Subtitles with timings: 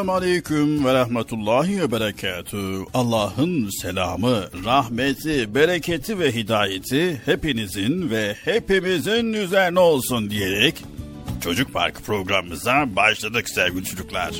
[0.00, 2.84] Esselamu Aleyküm ve Rahmetullahi ve Berekatü.
[2.94, 10.84] Allah'ın selamı, rahmeti, bereketi ve hidayeti hepinizin ve hepimizin üzerine olsun diyerek
[11.44, 14.30] Çocuk Park programımıza başladık sevgili çocuklar.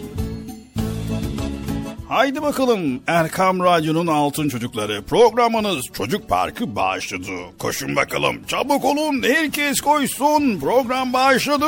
[2.09, 7.33] Haydi bakalım Erkam Radyo'nun Altın Çocukları programınız Çocuk Parkı başladı.
[7.59, 11.67] Koşun bakalım çabuk olun herkes koysun program başladı.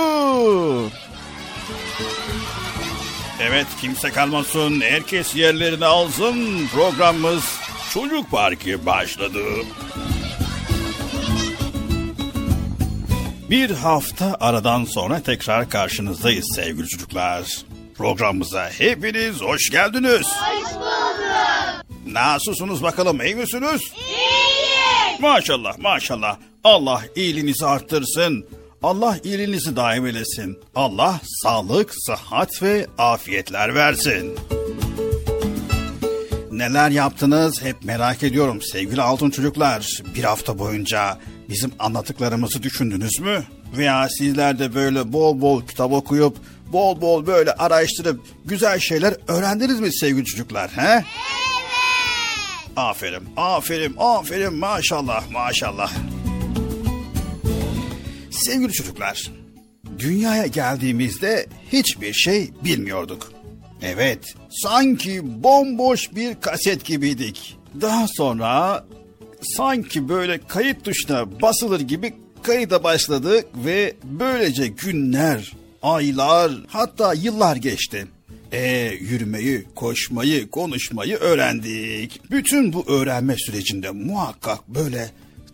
[3.44, 7.44] Evet kimse kalmasın herkes yerlerini alsın programımız
[7.94, 9.42] Çocuk Parkı başladı.
[13.50, 17.62] Bir hafta aradan sonra tekrar karşınızdayız sevgili çocuklar.
[17.96, 20.26] Programımıza hepiniz hoş geldiniz.
[20.26, 21.84] Hoş bulduk.
[22.06, 23.80] Nasılsınız bakalım iyi misiniz?
[23.96, 25.20] İyiyiz.
[25.20, 26.36] Maşallah maşallah.
[26.64, 28.46] Allah iyiliğinizi arttırsın.
[28.82, 30.58] Allah iyiliğinizi daim eylesin.
[30.74, 34.38] Allah sağlık, sıhhat ve afiyetler versin.
[36.52, 40.02] Neler yaptınız hep merak ediyorum sevgili altın çocuklar.
[40.14, 41.18] Bir hafta boyunca
[41.48, 43.44] bizim anlattıklarımızı düşündünüz mü?
[43.76, 46.36] Veya sizler de böyle bol bol kitap okuyup
[46.72, 50.70] bol bol böyle araştırıp güzel şeyler öğrendiniz mi sevgili çocuklar?
[50.70, 50.80] He?
[50.82, 51.04] Evet.
[52.76, 55.92] Aferin, aferin, aferin maşallah, maşallah.
[58.32, 59.30] Sevgili çocuklar,
[59.98, 63.32] dünyaya geldiğimizde hiçbir şey bilmiyorduk.
[63.82, 67.58] Evet, sanki bomboş bir kaset gibiydik.
[67.80, 68.84] Daha sonra
[69.42, 75.52] sanki böyle kayıt tuşuna basılır gibi kayıda başladık ve böylece günler,
[75.82, 78.06] aylar hatta yıllar geçti.
[78.52, 82.30] E yürümeyi, koşmayı, konuşmayı öğrendik.
[82.30, 85.10] Bütün bu öğrenme sürecinde muhakkak böyle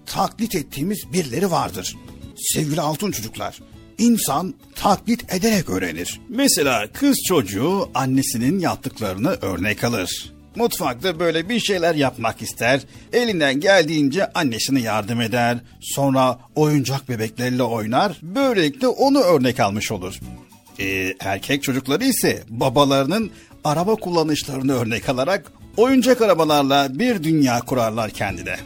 [0.07, 1.97] taklit ettiğimiz birileri vardır.
[2.39, 3.59] Sevgili altın çocuklar,
[3.99, 6.21] insan taklit ederek öğrenir.
[6.29, 10.33] Mesela kız çocuğu annesinin yaptıklarını örnek alır.
[10.57, 12.81] Mutfakta böyle bir şeyler yapmak ister.
[13.13, 15.59] Elinden geldiğince annesine yardım eder.
[15.81, 18.19] Sonra oyuncak bebeklerle oynar.
[18.23, 20.21] Böylelikle onu örnek almış olur.
[20.79, 23.31] Ee, erkek çocukları ise babalarının
[23.65, 28.57] araba kullanışlarını örnek alarak oyuncak arabalarla bir dünya kurarlar kendine.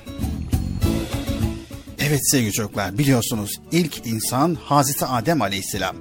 [2.13, 5.97] Evet sevgili çocuklar biliyorsunuz ilk insan Hazreti Adem Aleyhisselam.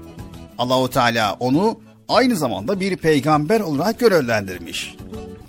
[0.57, 4.95] Allahu Teala onu aynı zamanda bir peygamber olarak görevlendirmiş.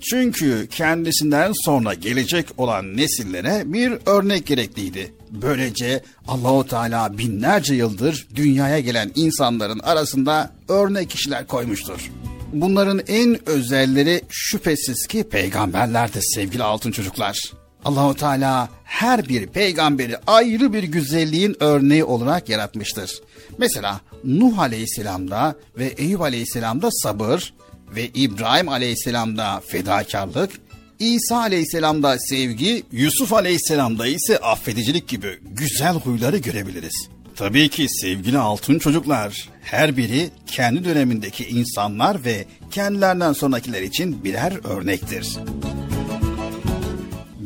[0.01, 5.15] Çünkü kendisinden sonra gelecek olan nesillere bir örnek gerekliydi.
[5.31, 12.11] Böylece Allahu Teala binlerce yıldır dünyaya gelen insanların arasında örnek kişiler koymuştur.
[12.53, 17.62] Bunların en özelleri şüphesiz ki peygamberlerdir sevgili altın çocuklar.
[17.85, 23.21] Allahu Teala her bir peygamberi ayrı bir güzelliğin örneği olarak yaratmıştır.
[23.59, 27.55] Mesela Nuh Aleyhisselam'da ve Eyüp Aleyhisselam'da sabır
[27.97, 30.51] ve İbrahim Aleyhisselam'da fedakarlık,
[30.99, 37.09] İsa Aleyhisselam'da sevgi, Yusuf Aleyhisselam'da ise affedicilik gibi güzel huyları görebiliriz.
[37.37, 44.53] Tabii ki sevgili altın çocuklar, her biri kendi dönemindeki insanlar ve kendilerinden sonrakiler için birer
[44.65, 45.39] örnektir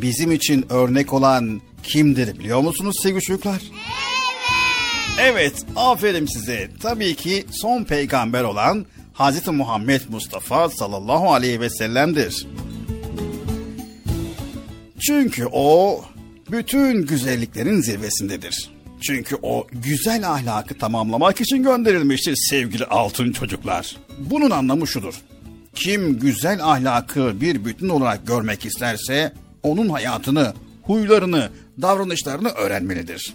[0.07, 3.63] bizim için örnek olan kimdir biliyor musunuz sevgili çocuklar?
[3.63, 5.33] Evet.
[5.33, 6.69] Evet, aferin size.
[6.81, 9.49] Tabii ki son peygamber olan Hz.
[9.49, 12.47] Muhammed Mustafa sallallahu aleyhi ve sellem'dir.
[15.01, 16.01] Çünkü o
[16.51, 18.71] bütün güzelliklerin zirvesindedir.
[19.01, 23.97] Çünkü o güzel ahlakı tamamlamak için gönderilmiştir sevgili altın çocuklar.
[24.19, 25.15] Bunun anlamı şudur.
[25.75, 29.33] Kim güzel ahlakı bir bütün olarak görmek isterse
[29.67, 31.51] onun hayatını, huylarını,
[31.83, 33.35] davranışlarını öğrenmelidir.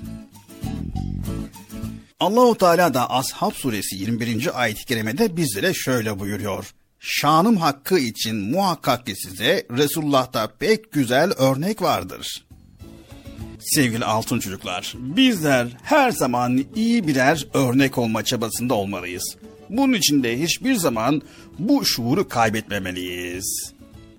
[2.20, 4.62] Allahu Teala da Ashab suresi 21.
[4.62, 6.74] ayet-i kerimede bizlere şöyle buyuruyor.
[7.00, 12.46] Şanım hakkı için muhakkak ki size Resulullah'ta pek güzel örnek vardır.
[13.60, 19.38] Sevgili altın çocuklar, bizler her zaman iyi birer örnek olma çabasında olmalıyız.
[19.70, 21.22] Bunun için de hiçbir zaman
[21.60, 23.74] bu şuuru kaybetmemeliyiz.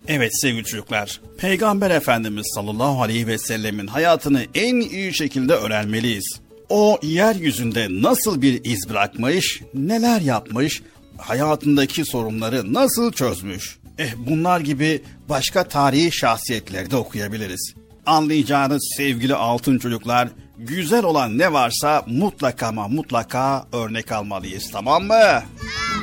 [0.09, 6.41] Evet sevgili çocuklar, Peygamber Efendimiz sallallahu aleyhi ve sellemin hayatını en iyi şekilde öğrenmeliyiz.
[6.69, 10.83] O yeryüzünde nasıl bir iz bırakmış, neler yapmış,
[11.19, 13.79] hayatındaki sorunları nasıl çözmüş.
[13.99, 17.75] Eh bunlar gibi başka tarihi şahsiyetleri de okuyabiliriz.
[18.07, 20.29] Anlayacağınız sevgili altın çocuklar,
[20.59, 25.09] güzel olan ne varsa mutlaka ama mutlaka örnek almalıyız tamam mı?
[25.09, 26.02] Tamam.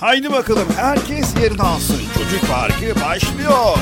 [0.00, 2.00] Haydi bakalım herkes yerini alsın.
[2.18, 3.78] Çocuk Parkı başlıyor.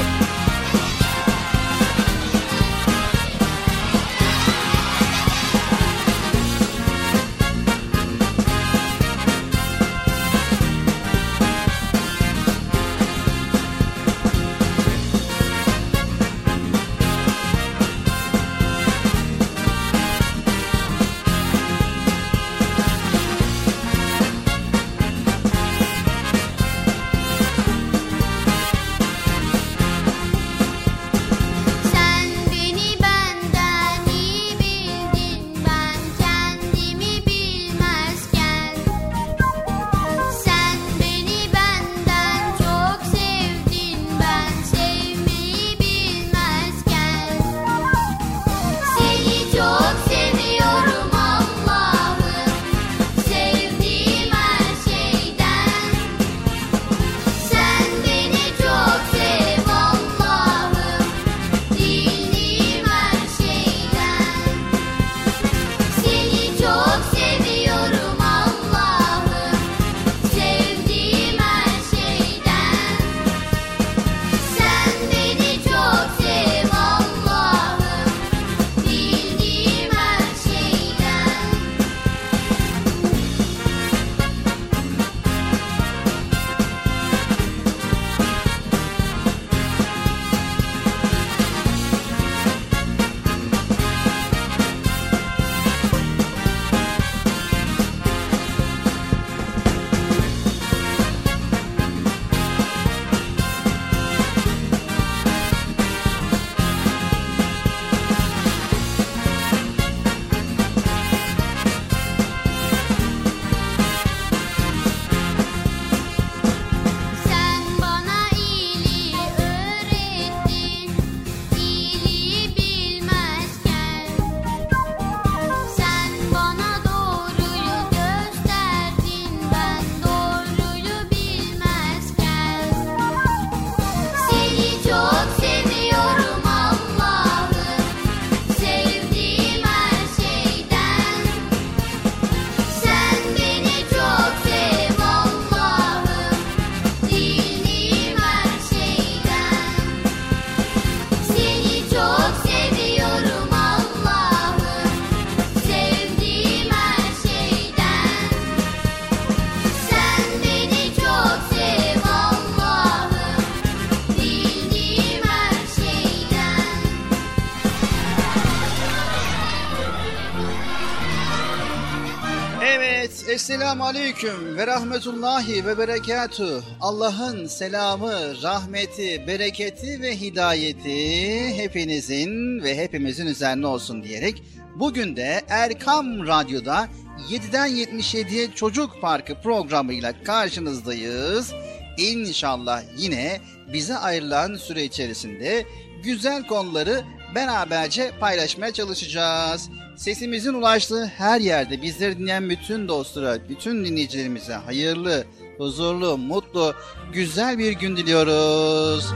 [173.69, 176.63] Esselamu Aleyküm ve Rahmetullahi ve Berekatuh.
[176.81, 184.43] Allah'ın selamı, rahmeti, bereketi ve hidayeti hepinizin ve hepimizin üzerine olsun diyerek
[184.77, 186.89] bugün de Erkam Radyo'da
[187.31, 191.53] 7'den 77'ye Çocuk Parkı programıyla karşınızdayız.
[191.99, 193.41] İnşallah yine
[193.73, 195.65] bize ayrılan süre içerisinde
[196.03, 199.71] güzel konuları beraberce paylaşmaya çalışacağız.
[199.99, 205.25] Sesimizin ulaştığı her yerde bizleri dinleyen bütün dostlara, bütün dinleyicilerimize hayırlı,
[205.59, 206.75] huzurlu, mutlu,
[207.13, 209.07] güzel bir gün diliyoruz.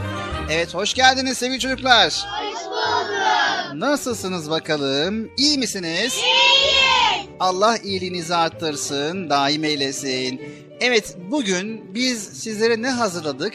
[0.51, 2.07] Evet hoş geldiniz sevgili çocuklar.
[2.07, 3.75] Hoş bulduk.
[3.75, 5.31] Nasılsınız bakalım?
[5.37, 6.15] İyi misiniz?
[6.15, 7.29] İyiyiz.
[7.41, 10.41] Allah iyiliğinizi arttırsın, daim eylesin.
[10.81, 13.55] Evet bugün biz sizlere ne hazırladık?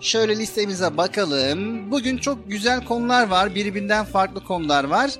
[0.00, 1.90] Şöyle listemize bakalım.
[1.90, 3.54] Bugün çok güzel konular var.
[3.54, 5.10] Birbirinden farklı konular var.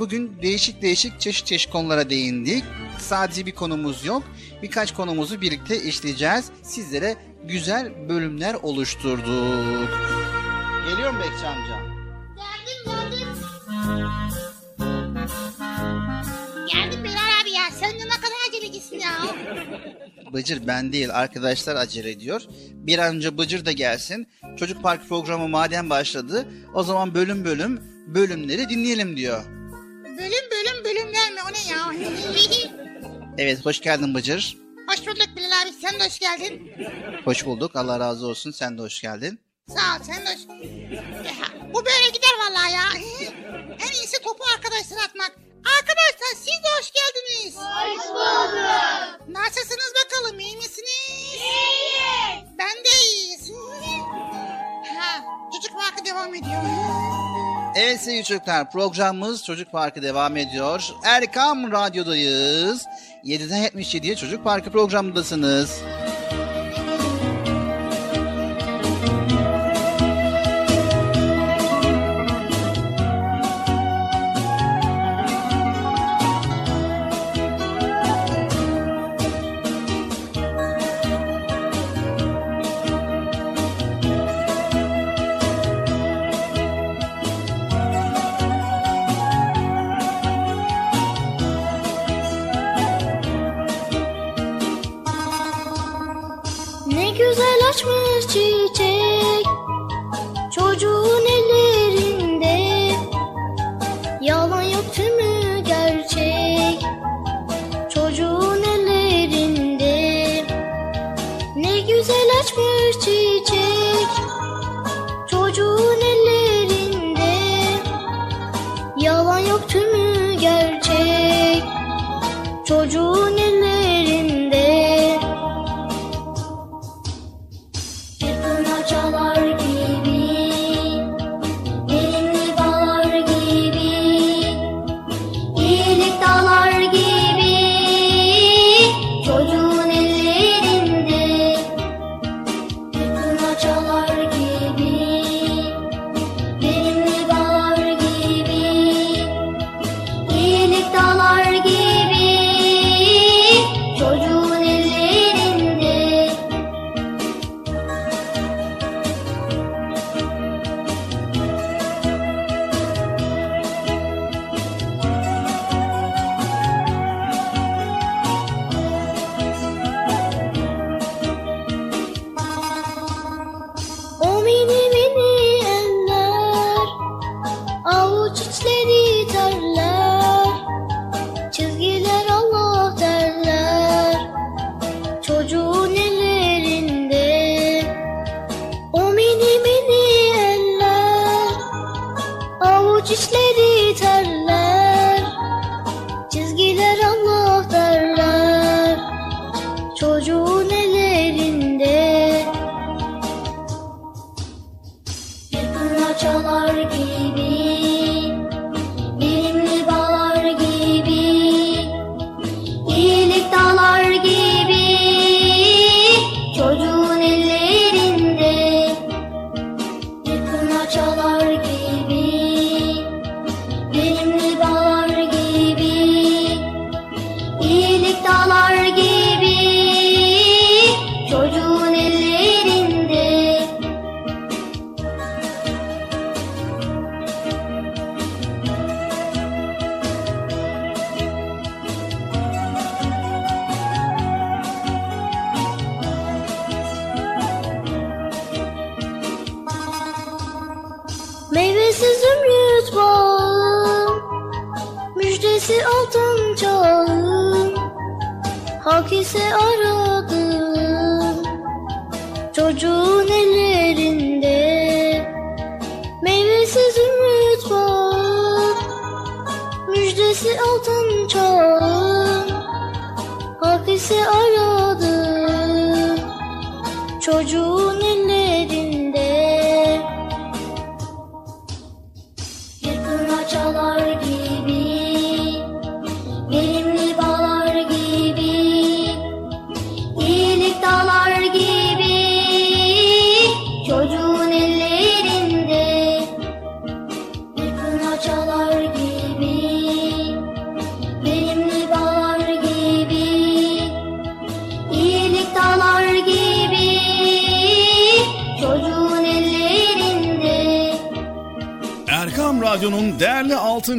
[0.00, 2.64] Bugün değişik değişik çeşit çeşit konulara değindik.
[2.98, 4.22] Sadece bir konumuz yok.
[4.62, 6.50] Birkaç konumuzu birlikte işleyeceğiz.
[6.62, 9.90] Sizlere güzel bölümler oluşturduk.
[10.88, 11.78] Geliyor mu Bekçi amca?
[12.36, 13.28] Geldim geldim.
[16.72, 17.70] Geldim Bilal abi ya.
[17.80, 19.12] Sen de ne kadar acelecisin ya.
[20.32, 22.42] Bıcır ben değil arkadaşlar acele ediyor.
[22.72, 24.26] Bir an önce Bıcır da gelsin.
[24.56, 27.80] Çocuk Park programı madem başladı o zaman bölüm bölüm
[28.14, 29.59] bölümleri dinleyelim diyor.
[30.20, 31.40] Bölüm bölüm bölümler mi?
[31.50, 32.10] O ne ya?
[33.38, 34.56] Evet hoş geldin Bıcır.
[34.88, 35.72] hoş bulduk Bilal abi.
[35.72, 36.72] Sen de hoş geldin.
[37.24, 39.40] Hoş bulduk Allah razı olsun sen de hoş geldin.
[39.68, 40.40] Sağ ol sen de hoş...
[41.26, 41.34] Ya,
[41.74, 42.82] bu böyle gider vallahi ya.
[43.88, 45.32] en iyisi topu arkadaşlara atmak.
[45.78, 47.56] Arkadaşlar siz de hoş geldiniz.
[47.56, 49.28] Hoş bulduk.
[49.28, 51.08] Nasılsınız bakalım iyi misiniz?
[51.08, 52.44] İyiyiz.
[52.58, 53.50] Ben de iyiyiz.
[54.98, 55.24] ha,
[55.54, 56.62] çocuk parkı devam ediyor.
[57.74, 60.88] Evet sevgili çocuklar programımız Çocuk Parkı devam ediyor.
[61.04, 62.86] Erkam Radyo'dayız.
[63.24, 65.80] 7'den 77'ye Çocuk Parkı programındasınız.
[65.82, 66.19] Ne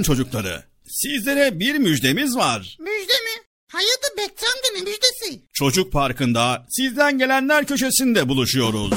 [0.03, 0.63] çocukları.
[0.87, 2.77] Sizlere bir müjdemiz var.
[2.79, 3.43] Müjde mi?
[3.71, 5.41] Hayırdır Bekçi amca ne müjdesi?
[5.53, 8.93] Çocuk Parkı'nda sizden gelenler köşesinde buluşuyoruz.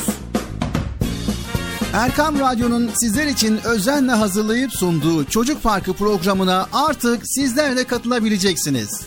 [1.95, 9.03] Erkam Radyo'nun sizler için özenle hazırlayıp sunduğu Çocuk Parkı programına artık sizler de katılabileceksiniz.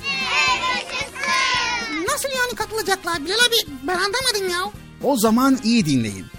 [2.08, 4.72] Nasıl yani katılacaklar Bilal abi ben anlamadım ya.
[5.04, 6.26] O zaman iyi dinleyin.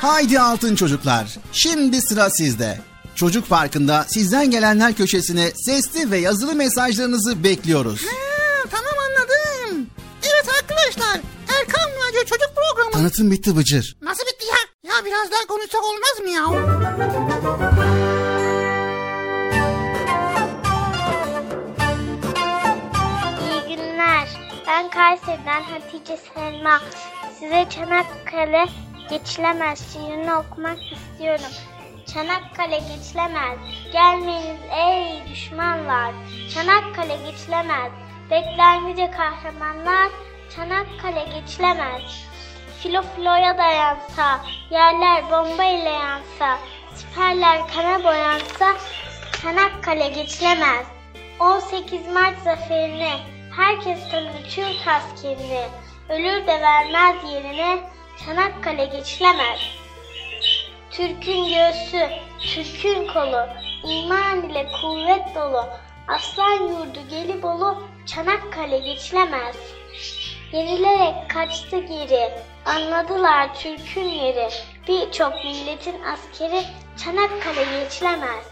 [0.00, 2.78] Haydi altın çocuklar, şimdi sıra sizde.
[3.14, 8.02] Çocuk Parkı'nda sizden gelenler köşesine sesli ve yazılı mesajlarınızı bekliyoruz.
[8.04, 9.86] Ha, tamam anladım.
[10.22, 11.20] Evet arkadaşlar
[11.58, 12.92] Erkan Radyo Çocuk Programı.
[12.92, 13.96] Tanıtım bitti Bıcır.
[14.02, 14.90] Nasıl bitti ya?
[14.92, 16.44] Ya biraz daha konuşsak olmaz mı ya?
[23.50, 24.28] İyi günler.
[24.66, 26.80] Ben Kayseri'den Hatice Selma.
[27.40, 28.64] Size Çanakkale
[29.10, 31.52] geçilemez şiirini okumak istiyorum.
[32.14, 33.58] Çanakkale geçilemez.
[33.92, 36.14] Gelmeyiniz ey düşmanlar.
[36.54, 37.92] Çanakkale geçilemez.
[38.30, 40.08] Bekler yüce kahramanlar.
[40.56, 42.28] Çanakkale geçilemez.
[42.82, 44.40] Filo filoya dayansa,
[44.70, 46.58] yerler bomba ile yansa,
[46.94, 48.76] siperler kana boyansa,
[49.42, 50.86] Çanakkale geçilemez.
[51.40, 53.12] 18 Mart zaferini,
[53.56, 55.64] herkes tanır Türk askerini,
[56.08, 57.78] ölür de vermez yerine,
[58.24, 59.60] Çanakkale geçilemez.
[60.90, 62.08] Türk'ün göğsü,
[62.40, 63.46] Türk'ün kolu,
[63.84, 65.68] iman ile kuvvet dolu,
[66.08, 69.56] aslan yurdu Gelibolu, Çanakkale geçilemez.
[70.52, 72.30] Yenilerek kaçtı geri,
[72.66, 74.48] anladılar Türk'ün yeri,
[74.88, 76.62] birçok milletin askeri,
[77.04, 78.44] Çanakkale geçilemez.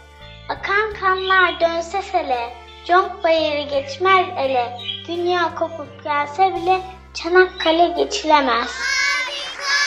[0.49, 2.53] Akan kanlar dönse sele,
[2.85, 4.77] Conk bayırı geçmez ele,
[5.07, 6.81] dünya kopup gelse bile,
[7.13, 8.67] Çanakkale geçilemez.
[8.67, 9.77] Harika.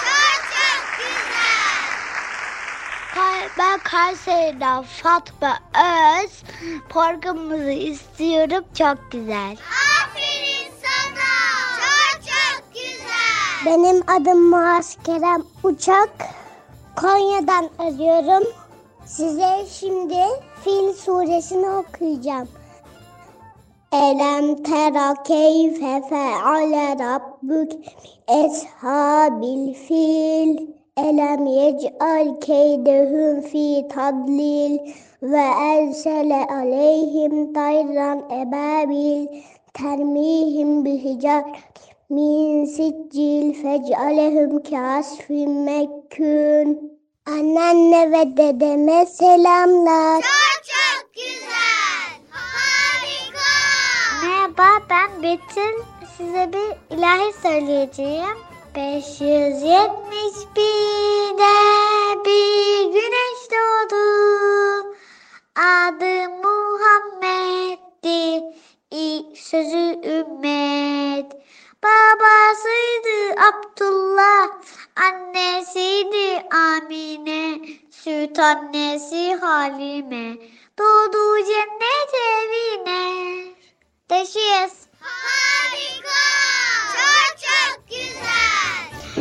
[0.00, 2.00] Çok çok güzel.
[3.58, 6.42] Ben Kayseri'den Fatma Öz.
[6.88, 8.64] Programımızı istiyorum.
[8.78, 9.56] Çok güzel.
[10.02, 11.30] Aferin sana.
[11.80, 13.66] Çok çok güzel.
[13.66, 16.10] Benim adım Muaz Kerem Uçak.
[16.96, 18.48] Konya'dan arıyorum.
[19.06, 20.24] Size şimdi
[20.64, 22.48] Fil suresini okuyacağım.
[23.92, 27.72] Elem tera keyfe feale rabbuk
[28.28, 30.79] eshabil fil.
[31.00, 34.78] Yec'al keydehum fi tadlil
[35.22, 39.26] ve ersele aleyhim tayran ebabil
[39.74, 41.44] termihim bihicar
[42.10, 47.00] min siccil fec'alehum kasfin mekkün.
[47.26, 50.22] Anneanne ve dedeme selamlar.
[50.22, 52.10] Çok çok güzel.
[52.30, 53.50] Harika.
[54.26, 55.84] Merhaba ben Betül.
[56.16, 58.49] Size bir ilahi söyleyeceğim.
[58.74, 61.56] 571'de
[62.24, 64.04] bir güneş doğdu.
[65.56, 68.22] Adı Muhammed'di.
[68.90, 71.32] İlk sözü ümmet.
[71.82, 74.48] Babasıydı Abdullah.
[74.96, 77.60] Annesiydi Amine.
[77.90, 80.36] Süt annesi Halime.
[80.78, 83.44] Doğdu cennet evine.
[84.10, 84.72] Deşiyiz.
[85.00, 86.59] Harika.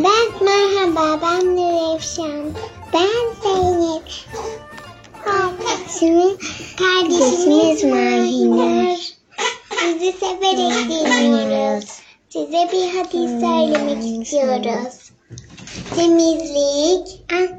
[0.04, 2.54] Ben merhaba, ben Nevşan.
[2.94, 4.04] Ben Zeynep.
[5.24, 6.38] Kardeşimiz,
[6.78, 8.98] kardeşimiz Mahiner.
[9.80, 11.90] Sizi severek dinliyoruz.
[12.30, 15.12] Size bir hadis söylemek istiyoruz.
[15.96, 17.50] Temizlik, ah,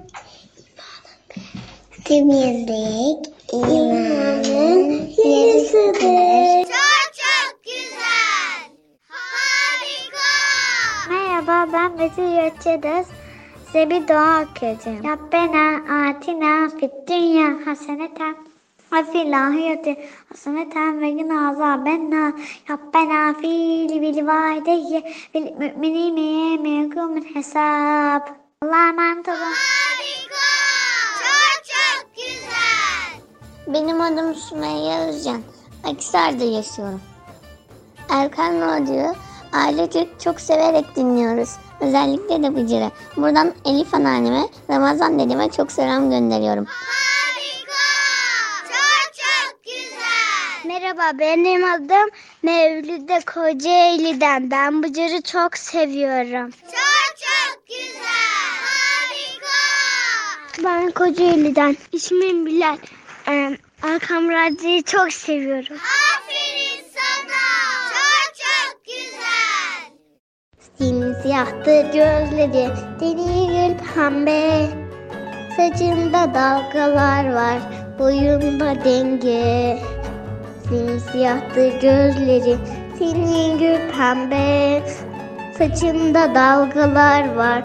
[2.05, 4.91] temizlik imanın
[5.25, 6.65] yarısıdır.
[6.65, 8.71] Çok çok güzel.
[9.09, 10.31] Harika.
[11.51, 13.07] Merhaba ben Betül Gökçedöz.
[13.67, 15.05] Size bir dua okuyacağım.
[15.05, 15.67] Rabbena
[16.09, 18.37] atina fid dünya haseneten
[18.93, 22.33] ve fil ahireti haseneten ve gina azabenna.
[22.71, 28.27] Rabbena fil bil valideyye bil müminine yevme hesab.
[28.63, 29.37] Allah'a emanet olun.
[29.39, 30.51] Harika.
[31.19, 33.21] Çok çok güzel.
[33.75, 35.43] Benim adım Sümeyye Özcan.
[35.85, 37.01] Akisar'da yaşıyorum.
[38.09, 39.15] Erkan Radyo'yu
[39.53, 41.51] ailecek çok severek dinliyoruz.
[41.81, 42.91] Özellikle de Bıcır'ı.
[43.17, 46.67] Buradan Elif anneanneme, Ramazan dedeme çok selam gönderiyorum.
[46.67, 47.73] Harika.
[48.69, 50.65] Çok çok güzel.
[50.65, 52.09] Merhaba benim adım
[52.43, 54.51] Mevlüde Kocaeli'den.
[54.51, 56.51] Ben Bıcır'ı çok seviyorum.
[56.51, 58.51] Çok çok güzel.
[58.65, 60.65] Harika.
[60.65, 61.77] Ben Kocaeli'den.
[61.93, 62.77] İsmim Bilal.
[63.29, 65.77] Ee, Arkam Radyo'yu çok seviyorum.
[65.77, 67.41] Aferin sana.
[67.91, 69.91] Çok çok güzel.
[70.81, 72.69] Simsiyahtı gözleri,
[73.01, 74.67] deli gül pembe.
[75.57, 77.59] Saçında dalgalar var,
[77.99, 79.79] boyunda denge.
[80.69, 82.57] Simsiyahtı gözleri,
[82.99, 84.83] senin gül pembe.
[85.59, 87.63] Saçında dalgalar var,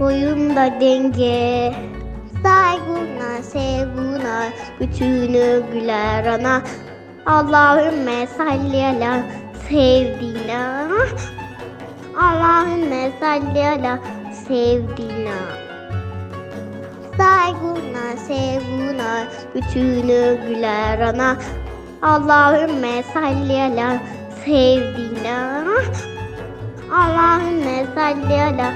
[0.00, 1.72] boyunda denge.
[2.42, 4.44] Saygına, sevguna,
[4.80, 6.62] bütünü güler ana.
[7.26, 9.22] Allahümme salli ala
[9.68, 10.62] sevdiğine.
[12.20, 13.98] Allahümme salli ala
[14.48, 15.34] sevdiğine.
[17.16, 21.36] Saygına, sevguna, bütünü güler ana.
[22.02, 23.98] Allahümme salli ala
[24.44, 25.38] sevdiğine.
[26.92, 28.72] Allahümme salli ala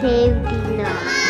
[0.00, 1.29] sevdiğine.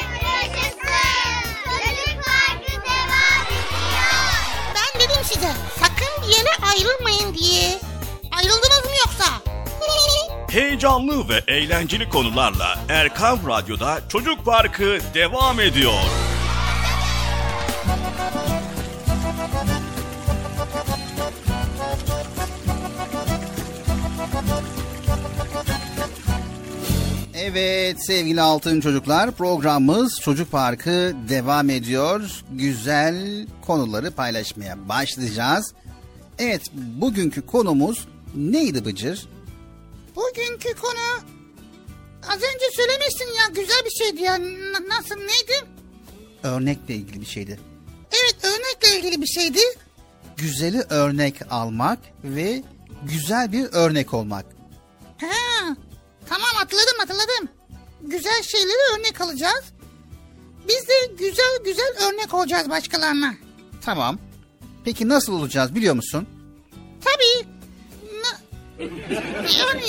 [6.71, 7.79] ayrılmayın diye.
[8.31, 9.25] Ayrıldınız mı yoksa?
[10.49, 15.93] Heyecanlı ve eğlenceli konularla Erkam Radyo'da Çocuk Parkı devam ediyor.
[27.35, 32.21] Evet sevgili altın çocuklar programımız Çocuk Parkı devam ediyor.
[32.51, 35.73] Güzel konuları paylaşmaya başlayacağız.
[36.41, 39.27] Evet bugünkü konumuz neydi Bıcır?
[40.15, 41.19] Bugünkü konu
[42.27, 44.35] az önce söylemiştin ya güzel bir şeydi ya.
[44.35, 45.65] N- nasıl neydi?
[46.43, 47.59] Örnekle ilgili bir şeydi.
[48.11, 49.59] Evet örnekle ilgili bir şeydi.
[50.37, 52.63] Güzeli örnek almak ve
[53.03, 54.45] güzel bir örnek olmak.
[55.21, 55.75] Ha,
[56.29, 57.49] tamam hatırladım hatırladım.
[58.01, 59.63] Güzel şeyleri örnek alacağız.
[60.67, 63.33] Biz de güzel güzel örnek olacağız başkalarına.
[63.85, 64.19] Tamam.
[64.85, 66.27] Peki nasıl olacağız biliyor musun?
[67.03, 67.47] Tabii.
[68.23, 68.83] Na-
[69.59, 69.83] yani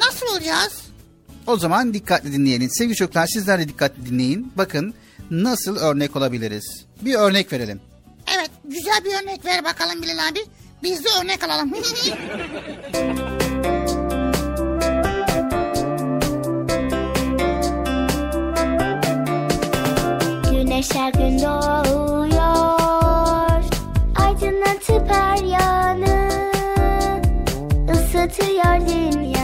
[0.00, 0.82] nasıl olacağız?
[1.46, 2.70] O zaman dikkatli dinleyelim.
[2.70, 4.52] Sevgili çocuklar sizler de dikkatli dinleyin.
[4.56, 4.94] Bakın
[5.30, 6.84] nasıl örnek olabiliriz.
[7.00, 7.80] Bir örnek verelim.
[8.36, 10.38] Evet güzel bir örnek ver bakalım Bilal abi.
[10.82, 11.72] Biz de örnek alalım.
[20.50, 22.17] Güneş her gün doğuyor
[28.38, 29.37] to your linear.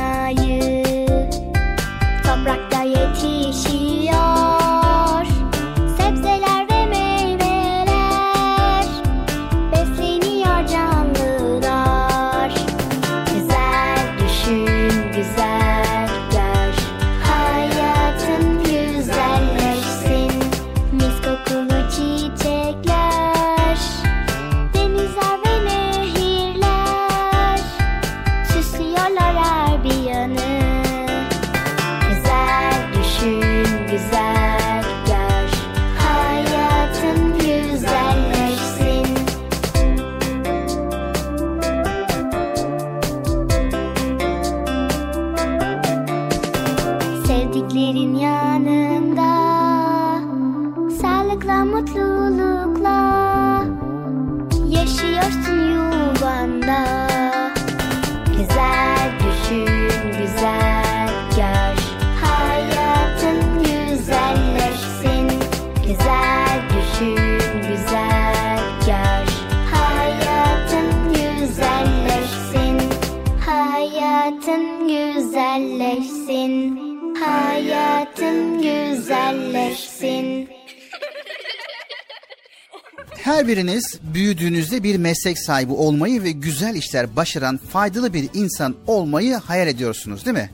[83.24, 89.34] Her biriniz büyüdüğünüzde bir meslek sahibi olmayı ve güzel işler başaran faydalı bir insan olmayı
[89.34, 90.50] hayal ediyorsunuz değil mi?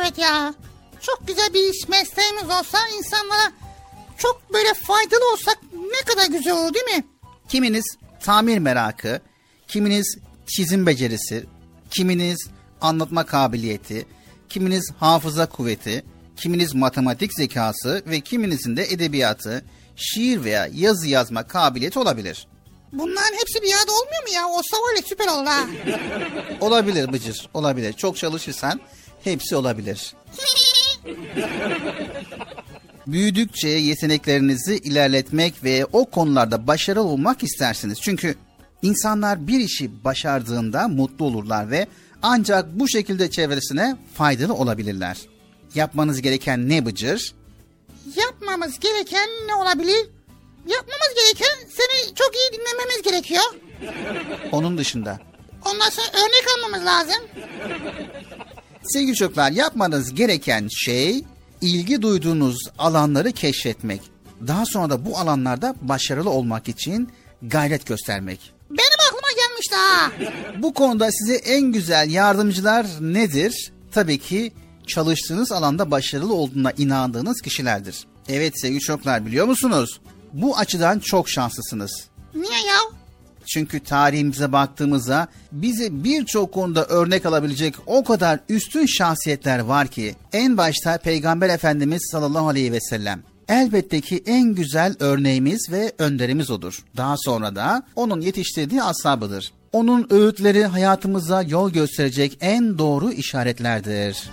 [0.00, 0.54] Evet ya.
[1.00, 3.52] Çok güzel bir iş mesleğimiz olsa insanlara
[4.18, 7.04] çok böyle faydalı olsak ne kadar güzel olur değil mi?
[7.48, 7.84] Kiminiz
[8.20, 9.20] tamir merakı,
[9.68, 11.46] kiminiz çizim becerisi,
[11.90, 12.48] kiminiz
[12.80, 14.06] anlatma kabiliyeti,
[14.48, 16.04] kiminiz hafıza kuvveti,
[16.36, 19.64] kiminiz matematik zekası ve kiminizin de edebiyatı,
[20.02, 22.46] şiir veya yazı yazma kabiliyeti olabilir.
[22.92, 24.48] Bunların hepsi bir yerde olmuyor mu ya?
[24.48, 25.66] Olsa var ya süper olur ha.
[26.60, 27.92] Olabilir Bıcır, olabilir.
[27.92, 28.80] Çok çalışırsan
[29.24, 30.14] hepsi olabilir.
[33.06, 38.00] Büyüdükçe yeteneklerinizi ilerletmek ve o konularda başarılı olmak istersiniz.
[38.00, 38.34] Çünkü
[38.82, 41.86] insanlar bir işi başardığında mutlu olurlar ve
[42.22, 45.16] ancak bu şekilde çevresine faydalı olabilirler.
[45.74, 47.34] Yapmanız gereken ne Bıcır?
[48.16, 50.06] Yapmamız gereken ne olabilir?
[50.66, 53.42] Yapmamız gereken seni çok iyi dinlememiz gerekiyor.
[54.52, 55.18] Onun dışında.
[55.66, 57.22] Ondan sonra örnek almamız lazım.
[58.84, 61.24] Sevgili çocuklar yapmanız gereken şey
[61.60, 64.00] ilgi duyduğunuz alanları keşfetmek.
[64.46, 68.52] Daha sonra da bu alanlarda başarılı olmak için gayret göstermek.
[68.70, 70.12] Benim aklıma gelmişti ha.
[70.62, 73.72] Bu konuda size en güzel yardımcılar nedir?
[73.92, 74.52] Tabii ki
[74.86, 78.06] çalıştığınız alanda başarılı olduğuna inandığınız kişilerdir.
[78.28, 80.00] Evet sevgili çocuklar biliyor musunuz?
[80.32, 82.08] Bu açıdan çok şanslısınız.
[82.34, 83.02] Niye ya?
[83.46, 90.56] Çünkü tarihimize baktığımızda bize birçok konuda örnek alabilecek o kadar üstün şahsiyetler var ki en
[90.56, 93.22] başta Peygamber Efendimiz sallallahu aleyhi ve sellem.
[93.48, 96.84] Elbette ki en güzel örneğimiz ve önderimiz odur.
[96.96, 99.52] Daha sonra da onun yetiştirdiği ashabıdır.
[99.72, 104.30] Onun öğütleri hayatımıza yol gösterecek en doğru işaretlerdir.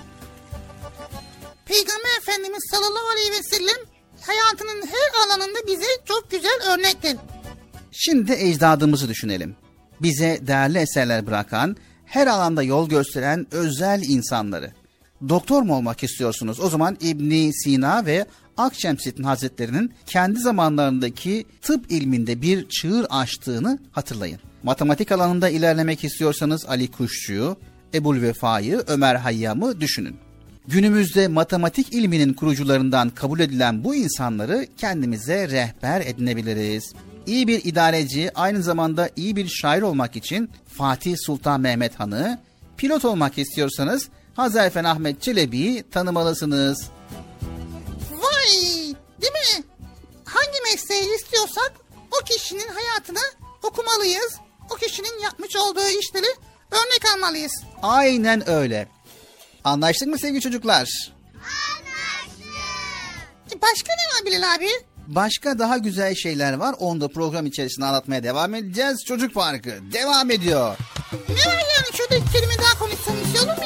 [1.70, 3.86] Peygamber Efendimiz sallallahu aleyhi ve sellem
[4.22, 7.18] hayatının her alanında bize çok güzel örnektir.
[7.92, 9.56] Şimdi ecdadımızı düşünelim.
[10.02, 14.72] Bize değerli eserler bırakan, her alanda yol gösteren özel insanları.
[15.30, 16.60] Doktor mu olmak istiyorsunuz?
[16.60, 18.26] O zaman İbni Sina ve
[18.58, 24.40] Akşemseddin Hazretleri'nin kendi zamanlarındaki tıp ilminde bir çığır açtığını hatırlayın.
[24.64, 27.58] Matematik alanında ilerlemek istiyorsanız Ali Kuşçu'yu,
[27.94, 30.29] Ebul Vefa'yı, Ömer Hayyam'ı düşünün.
[30.70, 36.94] Günümüzde matematik ilminin kurucularından kabul edilen bu insanları kendimize rehber edinebiliriz.
[37.26, 42.40] İyi bir idareci, aynı zamanda iyi bir şair olmak için Fatih Sultan Mehmet Han'ı,
[42.78, 46.90] pilot olmak istiyorsanız Hazarfen Ahmet Çelebi'yi tanımalısınız.
[48.12, 48.56] Vay!
[49.22, 49.64] Değil mi?
[50.26, 51.74] Hangi mesleği istiyorsak
[52.22, 53.24] o kişinin hayatını
[53.64, 54.36] okumalıyız.
[54.70, 56.30] O kişinin yapmış olduğu işleri
[56.72, 57.52] örnek almalıyız.
[57.84, 58.88] Aynen öyle.
[59.70, 61.12] Anlaştık mı sevgili çocuklar?
[63.52, 64.68] E Başka ne var Bilal abi?
[65.08, 66.76] Başka daha güzel şeyler var.
[66.80, 69.04] Onu da program içerisinde anlatmaya devam edeceğiz.
[69.06, 70.78] Çocuk Parkı devam ediyor.
[71.30, 73.59] Ne var yani şurada iki kelime daha konuşsam bir şey olur mu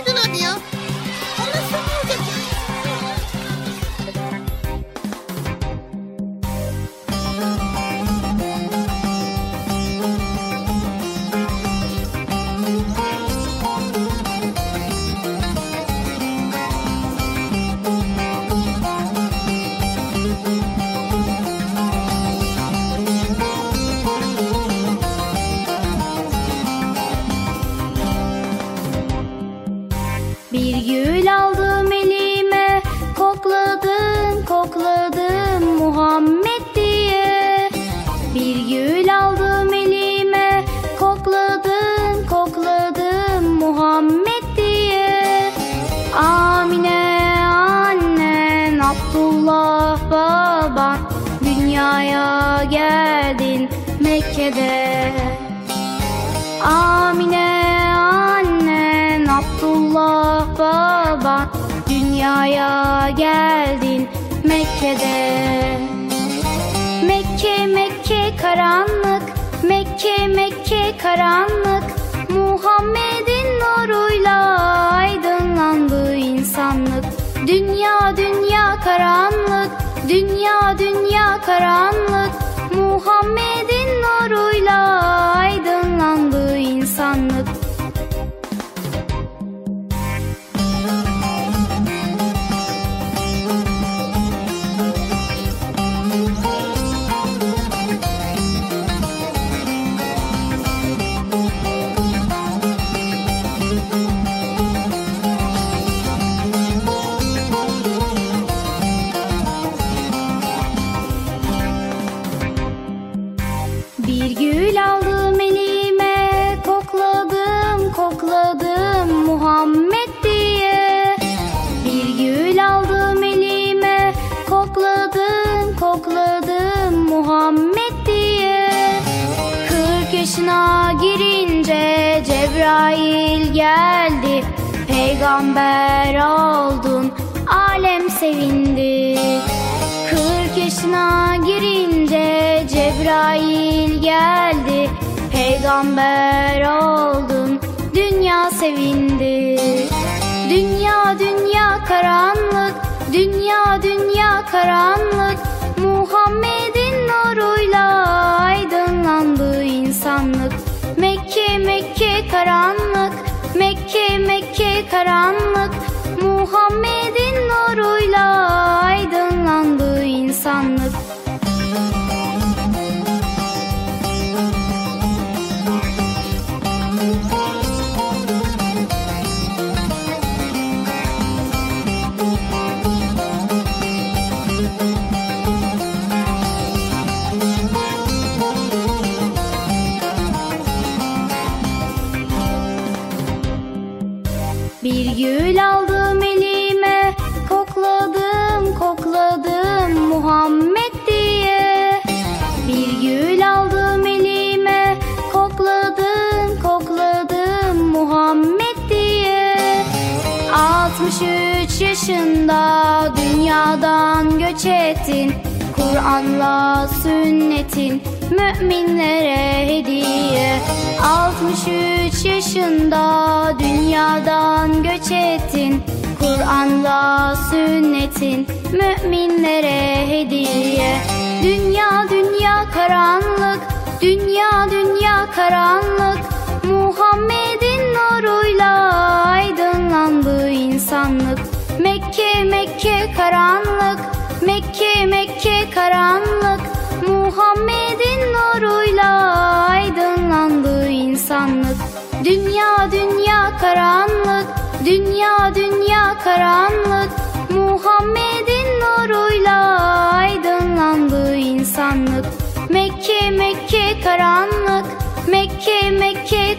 [235.36, 236.20] karanlık.
[236.64, 238.94] Muhammed'in nuruyla
[239.26, 241.40] aydınlandı insanlık.
[241.80, 244.00] Mekke Mekke karanlık.
[244.46, 246.62] Mekke Mekke karanlık.
[247.08, 249.36] Muhammed'in nuruyla
[249.70, 251.78] aydınlandı insanlık.
[252.24, 254.48] Dünya dünya karanlık.
[254.86, 257.12] Dünya dünya karanlık.
[257.50, 259.80] Muhammed'in nuruyla
[260.14, 262.26] aydınlandı insanlık.
[262.70, 264.33] Mekke Mekke karanlık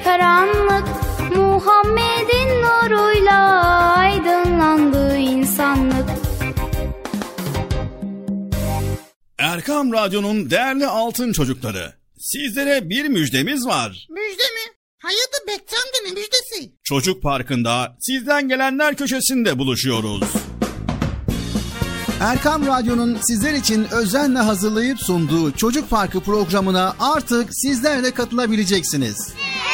[0.05, 0.89] karanlık
[1.37, 3.65] Muhammed'in nuruyla
[3.99, 6.11] aydınlandı insanlık
[9.39, 11.93] Erkam Radyo'nun değerli altın çocukları.
[12.19, 14.07] Sizlere bir müjdemiz var.
[14.11, 14.75] Müjde mi?
[14.99, 16.73] Hayırdır Bekçi amca ne müjdesi?
[16.83, 20.25] Çocuk Parkı'nda sizden gelenler köşesinde buluşuyoruz.
[22.21, 29.17] Erkam Radyo'nun sizler için özenle hazırlayıp sunduğu Çocuk Parkı programına artık sizler de katılabileceksiniz.
[29.29, 29.74] Yani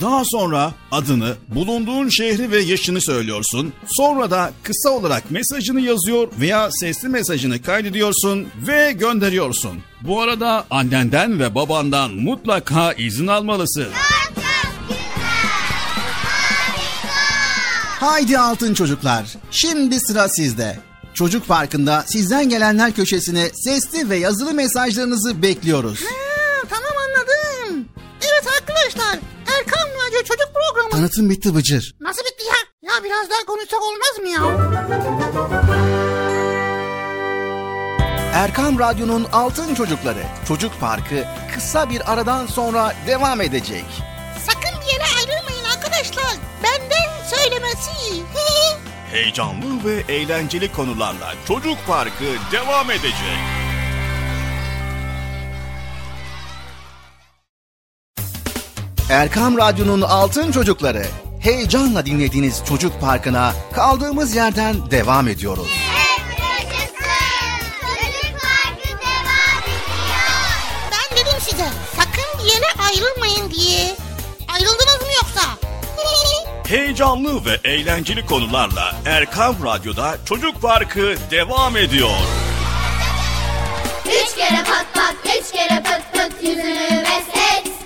[0.00, 3.72] Daha sonra adını, bulunduğun şehri ve yaşını söylüyorsun.
[3.86, 9.78] Sonra da kısa olarak mesajını yazıyor veya sesli mesajını kaydediyorsun ve gönderiyorsun.
[10.00, 13.86] Bu arada annenden ve babandan mutlaka izin almalısın.
[18.00, 19.36] Haydi altın çocuklar.
[19.50, 20.78] Şimdi sıra sizde.
[21.14, 26.00] Çocuk Parkı'nda sizden gelenler köşesine sesli ve yazılı mesajlarınızı bekliyoruz.
[26.00, 26.27] Ha,
[30.90, 31.94] Tanıtım bitti Bıcır.
[32.00, 32.90] Nasıl bitti ya?
[32.92, 34.40] Ya biraz daha konuşsak olmaz mı ya?
[38.34, 40.22] Erkam Radyo'nun Altın Çocukları.
[40.48, 41.24] Çocuk Parkı
[41.54, 43.84] kısa bir aradan sonra devam edecek.
[44.46, 46.32] Sakın bir yere ayrılmayın arkadaşlar.
[46.62, 47.90] Benden söylemesi.
[49.12, 53.38] Heyecanlı ve eğlenceli konularla Çocuk Parkı devam edecek.
[59.10, 61.06] Erkam Radyo'nun Altın Çocukları.
[61.40, 65.68] Heyecanla dinlediğiniz Çocuk Parkı'na kaldığımız yerden devam ediyoruz.
[67.80, 69.78] Çocuk Parkı devam ediyor.
[70.92, 73.96] Ben dedim size sakın bir yere ayrılmayın diye.
[74.54, 75.48] Ayrıldınız mı yoksa?
[76.68, 82.18] Heyecanlı ve eğlenceli konularla Erkam Radyo'da Çocuk Parkı devam ediyor.
[84.38, 87.77] kere pat pat, üç kere pıt pıt yüzünü meslet.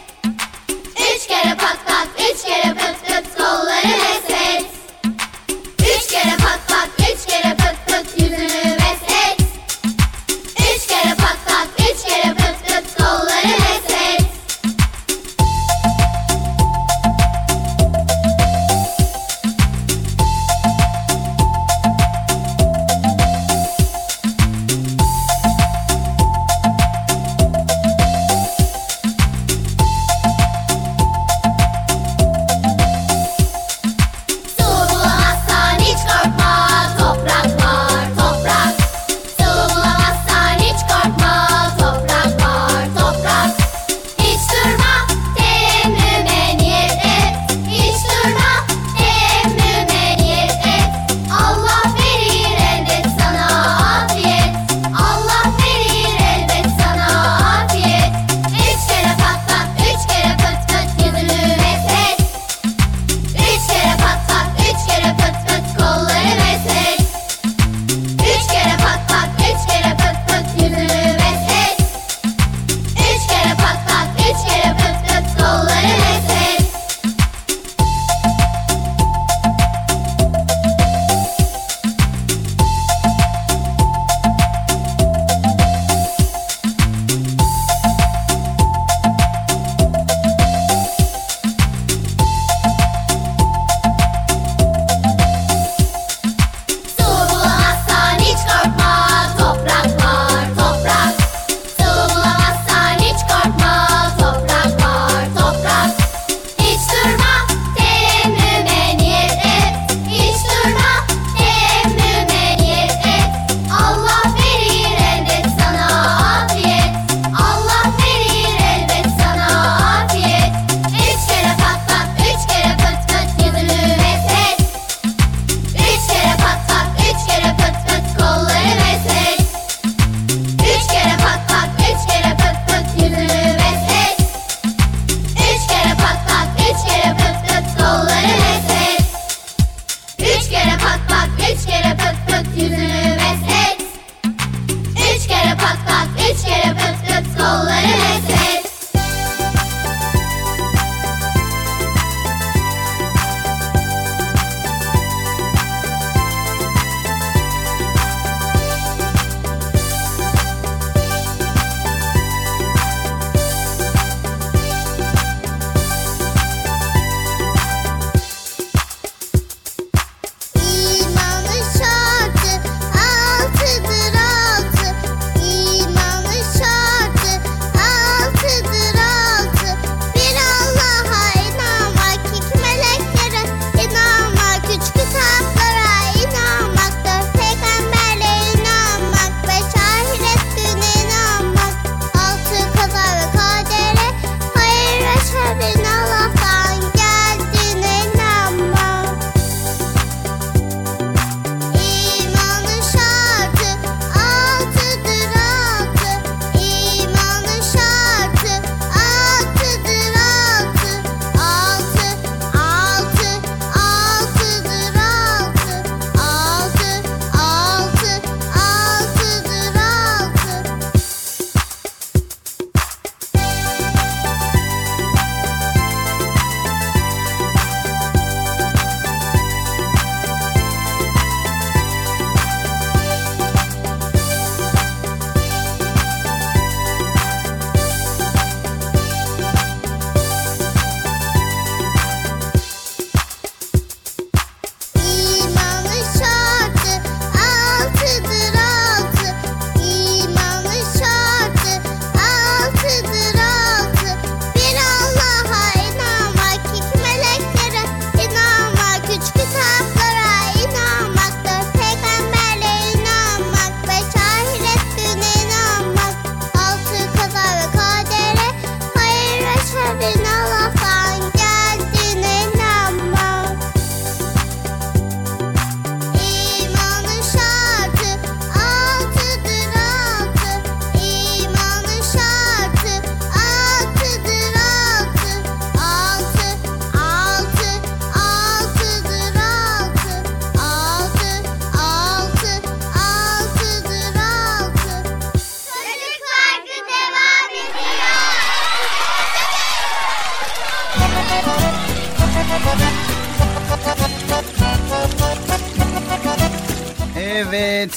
[1.43, 4.11] Kere pat pat, üç kere pıt pıt kolları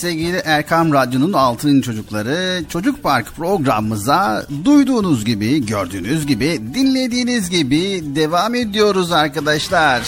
[0.05, 8.55] sevgili Erkam Radyo'nun Altın Çocukları Çocuk Park programımıza duyduğunuz gibi, gördüğünüz gibi, dinlediğiniz gibi devam
[8.55, 10.01] ediyoruz arkadaşlar.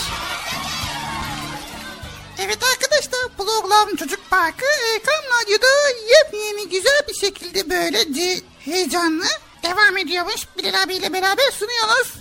[2.40, 5.68] Evet arkadaşlar program Çocuk Parkı Erkan Radyo'da
[6.16, 9.26] yepyeni güzel bir şekilde böylece heyecanlı
[9.64, 10.48] devam ediyormuş.
[10.58, 12.14] Bilal abiyle beraber sunuyoruz.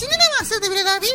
[0.00, 1.06] Şimdi ne başladı Bilal abi?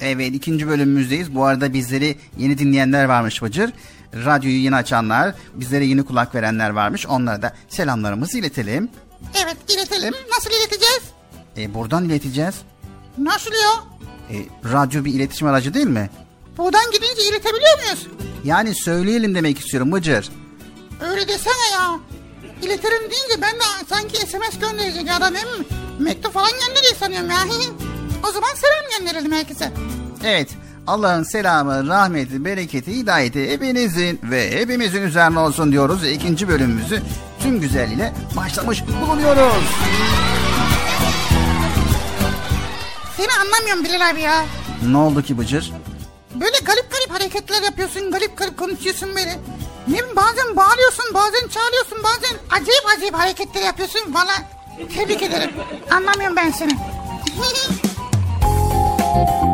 [0.00, 1.34] Evet ikinci bölümümüzdeyiz.
[1.34, 3.70] Bu arada bizleri yeni dinleyenler varmış Bıcır.
[4.14, 7.06] Radyoyu yeni açanlar, bizlere yeni kulak verenler varmış.
[7.06, 8.90] Onlara da selamlarımızı iletelim.
[9.44, 10.14] Evet iletelim.
[10.30, 11.02] Nasıl ileteceğiz?
[11.56, 12.54] E, buradan ileteceğiz.
[13.18, 13.84] Nasıl ya?
[14.30, 14.36] E,
[14.72, 16.10] radyo bir iletişim aracı değil mi?
[16.58, 18.06] Buradan gidince iletebiliyor muyuz?
[18.44, 20.28] Yani söyleyelim demek istiyorum Bıcır.
[21.10, 21.98] Öyle desene ya.
[22.62, 25.38] İletirim deyince ben de sanki SMS gönderecek adam mi?
[25.98, 27.38] Mektup falan gönderiyor sanıyorum ya.
[28.28, 29.72] o zaman selam gönderelim herkese.
[30.24, 30.48] Evet
[30.86, 36.06] Allah'ın selamı, rahmeti, bereketi, hidayeti hepinizin ve hepimizin üzerine olsun diyoruz.
[36.08, 37.02] İkinci bölümümüzü
[37.42, 39.64] tüm güzelliğiyle başlamış bulunuyoruz.
[43.16, 44.44] Seni anlamıyorum Bilal abi ya.
[44.86, 45.72] Ne oldu ki Bıcır?
[46.34, 49.38] Böyle garip garip hareketler yapıyorsun, garip garip konuşuyorsun böyle.
[49.88, 54.00] Ne bileyim bazen bağırıyorsun, bazen çağırıyorsun, bazen acayip acayip hareketler yapıyorsun.
[54.14, 54.32] Valla
[54.96, 55.50] tebrik ederim.
[55.90, 56.72] Anlamıyorum ben seni.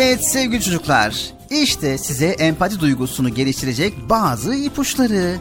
[0.00, 5.36] Evet sevgili çocuklar, işte size empati duygusunu geliştirecek bazı ipuçları.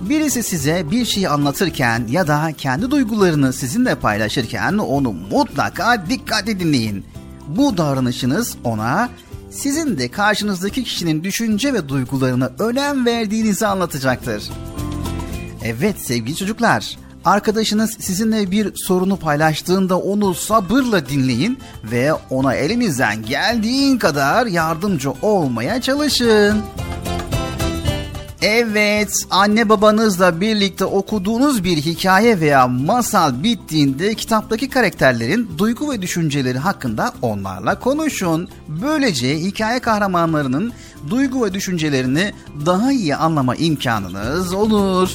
[0.00, 7.04] Birisi size bir şeyi anlatırken ya da kendi duygularını sizinle paylaşırken onu mutlaka dikkatli dinleyin.
[7.48, 9.08] Bu davranışınız ona
[9.50, 14.50] sizin de karşınızdaki kişinin düşünce ve duygularına önem verdiğinizi anlatacaktır.
[15.64, 23.98] Evet sevgili çocuklar, arkadaşınız sizinle bir sorunu paylaştığında onu sabırla dinleyin ve ona elinizden geldiğin
[23.98, 26.62] kadar yardımcı olmaya çalışın.
[28.42, 36.58] Evet, anne babanızla birlikte okuduğunuz bir hikaye veya masal bittiğinde kitaptaki karakterlerin duygu ve düşünceleri
[36.58, 38.48] hakkında onlarla konuşun.
[38.68, 40.72] Böylece hikaye kahramanlarının
[41.10, 42.32] duygu ve düşüncelerini
[42.66, 45.10] daha iyi anlama imkanınız olur.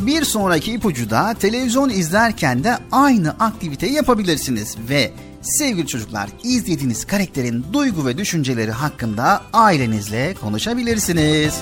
[0.00, 7.64] Bir sonraki ipucu da televizyon izlerken de aynı aktiviteyi yapabilirsiniz ve sevgili çocuklar izlediğiniz karakterin
[7.72, 11.60] duygu ve düşünceleri hakkında ailenizle konuşabilirsiniz.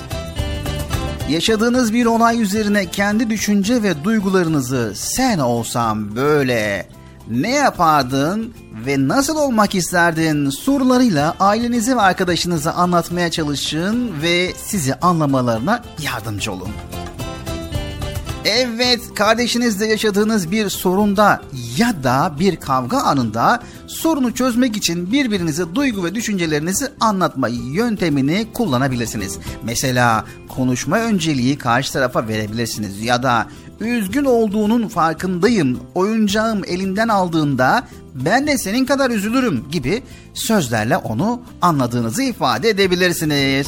[1.29, 6.89] Yaşadığınız bir olay üzerine kendi düşünce ve duygularınızı sen olsam böyle
[7.29, 8.53] ne yapardın
[8.85, 16.69] ve nasıl olmak isterdin sorularıyla ailenize ve arkadaşınıza anlatmaya çalışın ve sizi anlamalarına yardımcı olun.
[18.49, 21.41] Evet, kardeşinizle yaşadığınız bir sorunda
[21.77, 29.39] ya da bir kavga anında sorunu çözmek için birbirinize duygu ve düşüncelerinizi anlatma yöntemini kullanabilirsiniz.
[29.63, 33.47] Mesela konuşma önceliği karşı tarafa verebilirsiniz ya da
[33.79, 42.23] üzgün olduğunun farkındayım, oyuncağım elinden aldığında ben de senin kadar üzülürüm gibi sözlerle onu anladığınızı
[42.23, 43.67] ifade edebilirsiniz.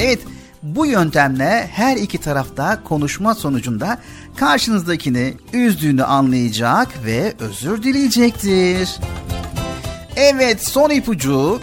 [0.00, 0.18] Evet,
[0.74, 3.98] bu yöntemle her iki tarafta konuşma sonucunda
[4.36, 8.96] karşınızdakini üzdüğünü anlayacak ve özür dileyecektir.
[10.16, 11.60] Evet son ipucu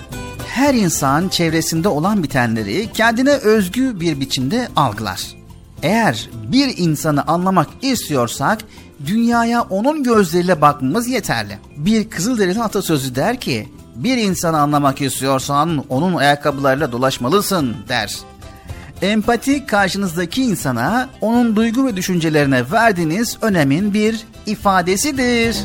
[0.47, 5.21] her insan çevresinde olan bitenleri kendine özgü bir biçimde algılar.
[5.83, 8.59] Eğer bir insanı anlamak istiyorsak
[9.05, 11.57] dünyaya onun gözleriyle bakmamız yeterli.
[11.77, 18.15] Bir Kızılderili atasözü der ki bir insanı anlamak istiyorsan onun ayakkabılarıyla dolaşmalısın der.
[19.03, 25.57] Empati karşınızdaki insana onun duygu ve düşüncelerine verdiğiniz önemin bir ifadesidir.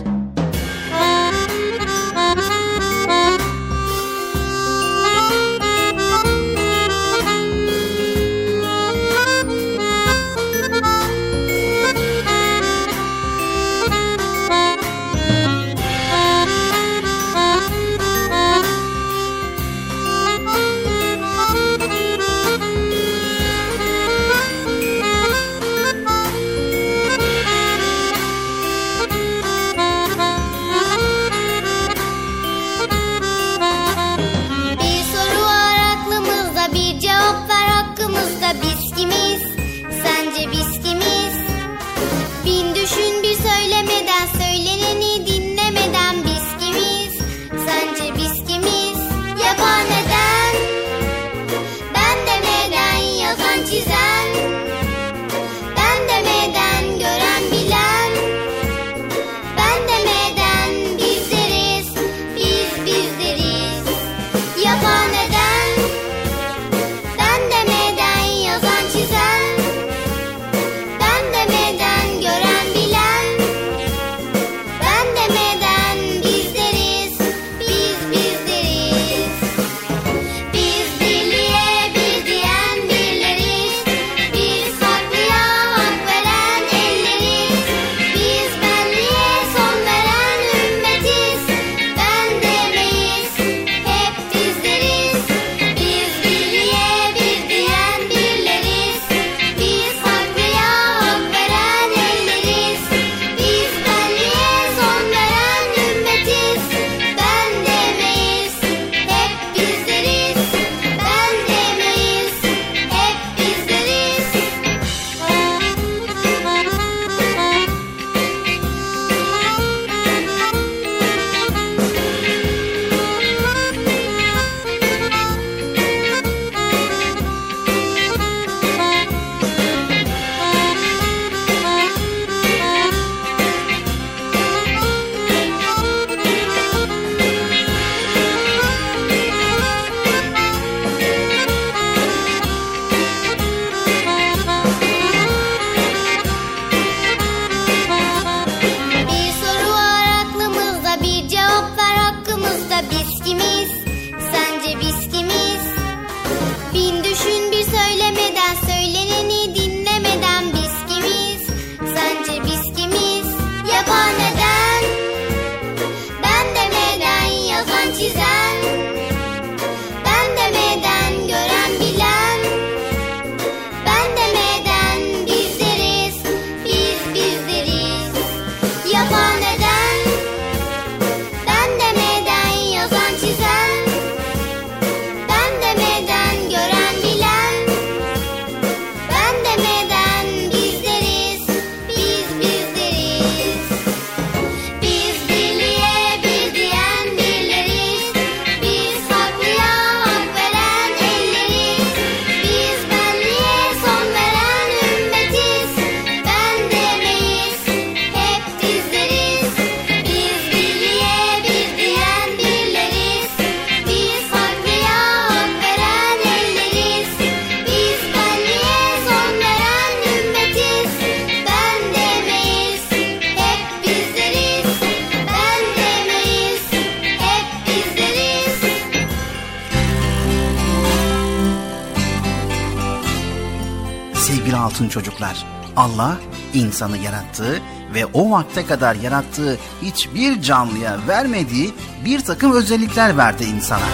[235.78, 236.16] Allah
[236.54, 237.62] insanı yarattı
[237.94, 241.74] ve o vakte kadar yarattığı hiçbir canlıya vermediği
[242.04, 243.88] bir takım özellikler verdi insana.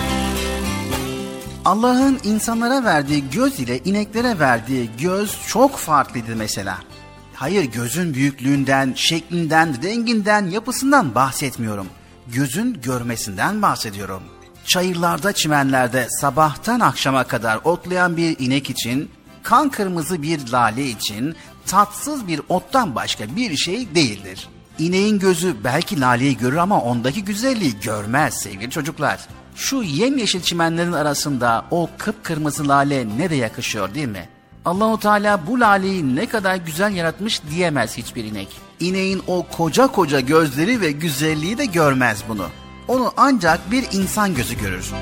[1.65, 6.79] Allah'ın insanlara verdiği göz ile ineklere verdiği göz çok farklıydı mesela.
[7.35, 11.87] Hayır gözün büyüklüğünden, şeklinden, renginden, yapısından bahsetmiyorum.
[12.27, 14.23] Gözün görmesinden bahsediyorum.
[14.67, 19.11] Çayırlarda, çimenlerde sabahtan akşama kadar otlayan bir inek için,
[19.43, 21.37] kan kırmızı bir lale için
[21.67, 24.49] tatsız bir ottan başka bir şey değildir.
[24.79, 29.21] İneğin gözü belki laleyi görür ama ondaki güzelliği görmez sevgili çocuklar.
[29.57, 34.29] Şu yemyeşil çimenlerin arasında o kıpkırmızı lale ne de yakışıyor değil mi?
[34.65, 38.49] Allahu Teala bu laleyi ne kadar güzel yaratmış diyemez hiçbir inek.
[38.81, 42.47] İneğin o koca koca gözleri ve güzelliği de görmez bunu.
[42.89, 44.93] Onu ancak bir insan gözü görür.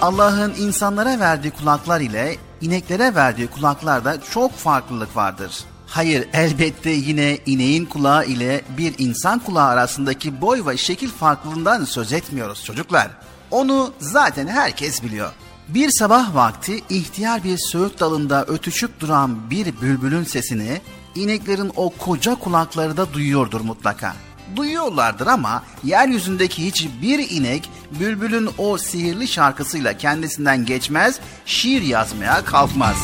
[0.00, 5.64] Allah'ın insanlara verdiği kulaklar ile ineklere verdiği kulaklarda çok farklılık vardır.
[5.86, 12.12] Hayır elbette yine ineğin kulağı ile bir insan kulağı arasındaki boy ve şekil farklılığından söz
[12.12, 13.10] etmiyoruz çocuklar.
[13.50, 15.32] Onu zaten herkes biliyor.
[15.68, 20.80] Bir sabah vakti ihtiyar bir söğüt dalında ötüşüp duran bir bülbülün sesini
[21.14, 24.14] ineklerin o koca kulakları da duyuyordur mutlaka.
[24.56, 27.70] Duyuyorlardır ama yeryüzündeki hiçbir inek
[28.00, 32.96] bülbülün o sihirli şarkısıyla kendisinden geçmez, şiir yazmaya kalkmaz.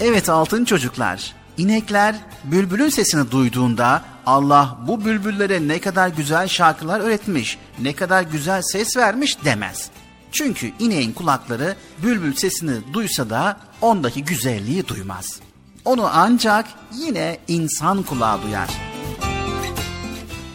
[0.00, 7.58] Evet altın çocuklar, inekler bülbülün sesini duyduğunda Allah bu bülbüllere ne kadar güzel şarkılar öğretmiş,
[7.78, 9.90] ne kadar güzel ses vermiş demez.
[10.32, 15.40] Çünkü ineğin kulakları bülbül sesini duysa da ondaki güzelliği duymaz.
[15.84, 18.68] Onu ancak yine insan kulağı duyar.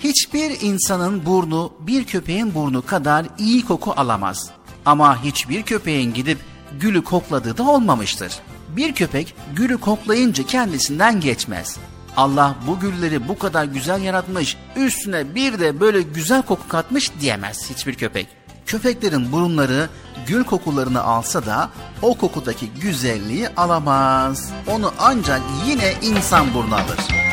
[0.03, 4.49] Hiçbir insanın burnu bir köpeğin burnu kadar iyi koku alamaz.
[4.85, 6.37] Ama hiçbir köpeğin gidip
[6.79, 8.33] gülü kokladığı da olmamıştır.
[8.75, 11.77] Bir köpek gülü koklayınca kendisinden geçmez.
[12.17, 17.69] Allah bu gülleri bu kadar güzel yaratmış, üstüne bir de böyle güzel koku katmış diyemez
[17.69, 18.27] hiçbir köpek.
[18.65, 19.89] Köpeklerin burunları
[20.27, 21.69] gül kokularını alsa da
[22.01, 24.51] o kokudaki güzelliği alamaz.
[24.67, 27.32] Onu ancak yine insan burnu alır.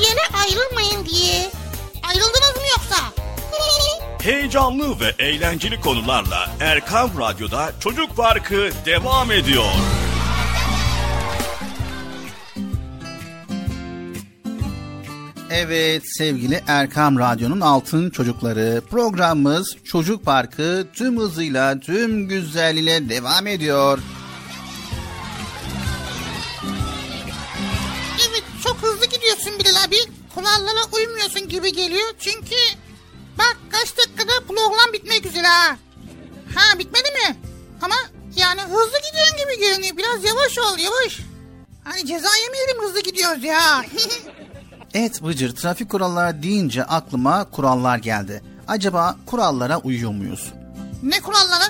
[0.00, 1.50] Yere ayrılmayın diye.
[2.08, 2.96] Ayrıldınız mı yoksa?
[4.22, 9.72] Heyecanlı ve eğlenceli konularla Erkam Radyo'da Çocuk Parkı devam ediyor.
[15.50, 23.98] Evet sevgili Erkam Radyo'nun altın çocukları programımız Çocuk Parkı tüm hızıyla tüm güzelliğiyle devam ediyor.
[30.44, 32.08] Kurallara uymuyorsun gibi geliyor.
[32.18, 32.56] Çünkü
[33.38, 35.76] bak kaç dakikada program bitmek üzere ha.
[36.54, 37.36] Ha bitmedi mi?
[37.82, 37.94] Ama
[38.36, 39.96] yani hızlı gidiyorsun gibi görünüyor.
[39.96, 41.20] Biraz yavaş ol yavaş.
[41.84, 43.84] Hani ceza yemeyelim hızlı gidiyoruz ya.
[44.94, 48.42] Evet Bıcır trafik kuralları deyince aklıma kurallar geldi.
[48.68, 50.52] Acaba kurallara uyuyor muyuz?
[51.02, 51.64] ne kuralları?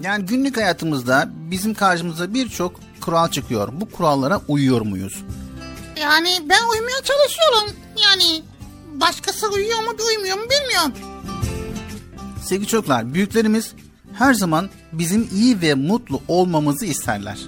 [0.00, 3.68] Yani günlük hayatımızda bizim karşımıza birçok kural çıkıyor.
[3.72, 5.22] Bu kurallara uyuyor muyuz?
[6.00, 7.76] Yani ben uymaya çalışıyorum.
[8.10, 8.42] Yani
[9.00, 10.92] başkası uyuyor mu uymuyor mu bilmiyorum.
[12.44, 13.72] Sevgili çocuklar, büyüklerimiz
[14.12, 17.38] her zaman bizim iyi ve mutlu olmamızı isterler.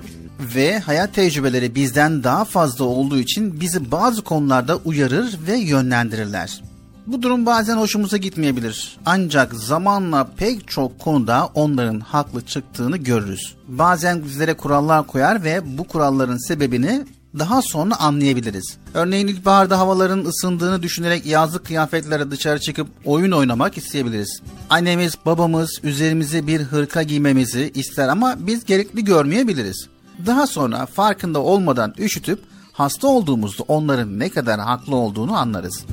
[0.55, 6.63] Ve hayat tecrübeleri bizden daha fazla olduğu için bizi bazı konularda uyarır ve yönlendirirler.
[7.07, 8.97] Bu durum bazen hoşumuza gitmeyebilir.
[9.07, 13.55] Ancak zamanla pek çok konuda onların haklı çıktığını görürüz.
[13.69, 17.05] Bazen bizlere kurallar koyar ve bu kuralların sebebini
[17.39, 18.77] daha sonra anlayabiliriz.
[18.95, 24.41] Örneğin ilkbaharda havaların ısındığını düşünerek yazlık kıyafetlere dışarı çıkıp oyun oynamak isteyebiliriz.
[24.71, 29.89] Annemiz, babamız üzerimize bir hırka giymemizi ister ama biz gerekli görmeyebiliriz.
[30.27, 32.43] Daha sonra farkında olmadan üşütüp
[32.73, 35.85] hasta olduğumuzda onların ne kadar haklı olduğunu anlarız.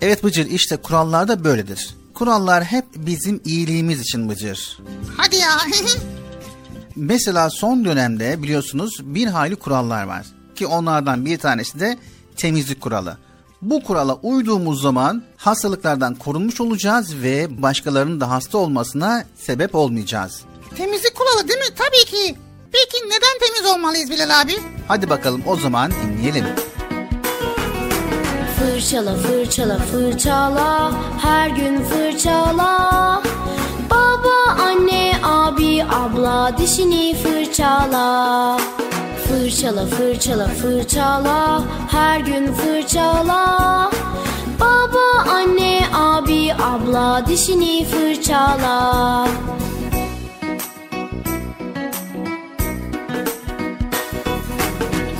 [0.00, 1.94] Evet Bıcır işte kurallar da böyledir.
[2.14, 4.78] Kurallar hep bizim iyiliğimiz için Bıcır.
[5.16, 5.50] Hadi ya.
[6.96, 10.26] Mesela son dönemde biliyorsunuz bir hayli kurallar var.
[10.54, 11.98] Ki onlardan bir tanesi de
[12.36, 13.16] temizlik kuralı.
[13.62, 20.42] Bu kurala uyduğumuz zaman hastalıklardan korunmuş olacağız ve başkalarının da hasta olmasına sebep olmayacağız.
[20.76, 21.74] Temizlik kuralı değil mi?
[21.76, 22.36] Tabii ki.
[22.72, 24.52] Peki neden temiz olmalıyız Bilal abi?
[24.88, 26.44] Hadi bakalım o zaman dinleyelim.
[28.58, 30.92] Fırçala fırçala fırçala
[31.22, 33.22] her gün fırçala
[36.26, 38.56] abla dişini fırçala.
[39.28, 43.90] Fırçala fırçala fırçala her gün fırçala.
[44.60, 49.28] Baba anne abi abla dişini fırçala.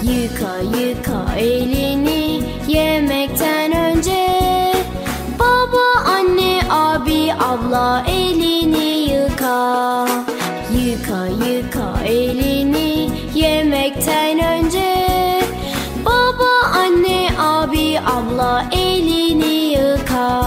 [0.03, 4.27] Yıka yıka elini yemekten önce.
[5.39, 10.26] Baba, anne, abi, abla elini Yıka
[18.01, 20.43] abla elini yıka.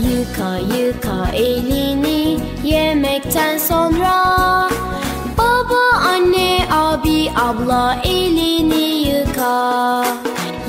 [0.00, 4.14] Yıka yıka elini yemekten sonra.
[5.38, 10.04] Baba, anne, abi, abla elini yıka.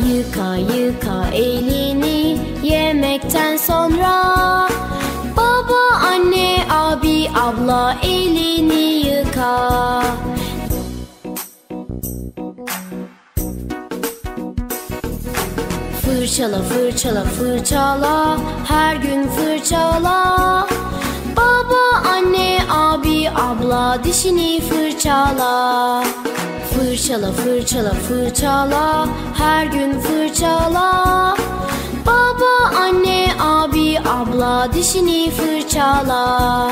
[0.07, 4.15] Yıka yıka elini yemekten sonra.
[5.38, 9.56] Baba, anne, abi, abla elini yıka
[16.36, 18.38] Fırçala fırçala fırçala.
[18.68, 20.68] Her gün fırçala.
[21.38, 26.03] Baba anne abi abla dişini fırçala.
[26.74, 29.07] Fırçala fırçala fırçala.
[29.38, 31.36] Her gün fırçala.
[32.06, 36.72] Baba anne abi abla dişini fırçala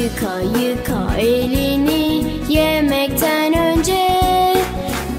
[0.00, 4.08] Yıka yıka elini yemekten önce.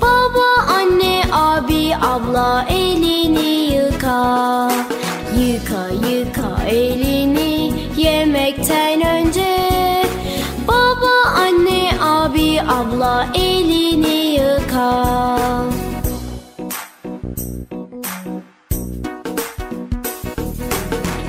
[0.02, 4.72] Baba, anne, abi, abla elini yıka.
[5.38, 9.52] Yıka yıka elini yemekten önce.
[10.68, 14.92] Baba, anne, abi, abla elini yıka.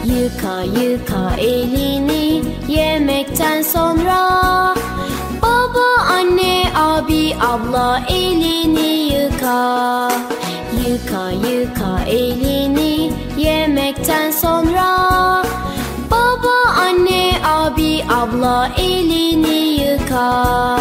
[0.04, 2.21] Yıka yıka elini
[2.68, 4.74] yemekten sonra
[5.42, 10.10] Baba, anne, abi, abla elini yıka.
[10.86, 13.12] Yıka yıka elini.
[13.38, 14.88] Yemekten sonra
[16.10, 16.56] Baba,
[16.86, 20.78] anne, abi, abla elini yıka.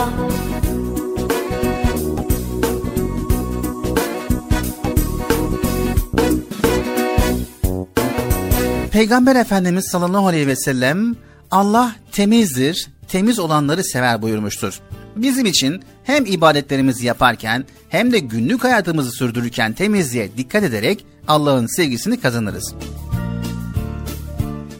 [8.91, 11.15] Peygamber Efendimiz sallallahu aleyhi ve sellem
[11.51, 14.79] Allah temizdir, temiz olanları sever buyurmuştur.
[15.15, 22.19] Bizim için hem ibadetlerimizi yaparken hem de günlük hayatımızı sürdürürken temizliğe dikkat ederek Allah'ın sevgisini
[22.19, 22.73] kazanırız.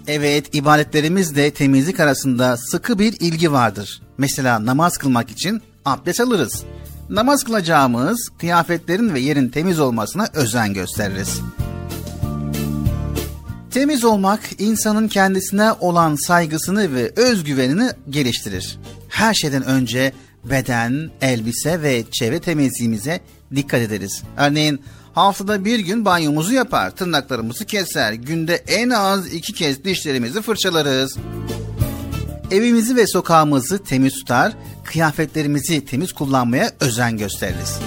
[0.07, 4.01] Evet, ibadetlerimizle temizlik arasında sıkı bir ilgi vardır.
[4.17, 6.63] Mesela namaz kılmak için abdest alırız.
[7.09, 11.41] Namaz kılacağımız kıyafetlerin ve yerin temiz olmasına özen gösteririz.
[13.71, 18.79] Temiz olmak insanın kendisine olan saygısını ve özgüvenini geliştirir.
[19.09, 23.19] Her şeyden önce beden, elbise ve çevre temizliğimize
[23.55, 24.23] dikkat ederiz.
[24.37, 24.81] Örneğin
[25.13, 31.17] haftada bir gün banyomuzu yapar, tırnaklarımızı keser, günde en az iki kez dişlerimizi fırçalarız.
[32.51, 34.53] Evimizi ve sokağımızı temiz tutar,
[34.83, 37.79] kıyafetlerimizi temiz kullanmaya özen gösteririz.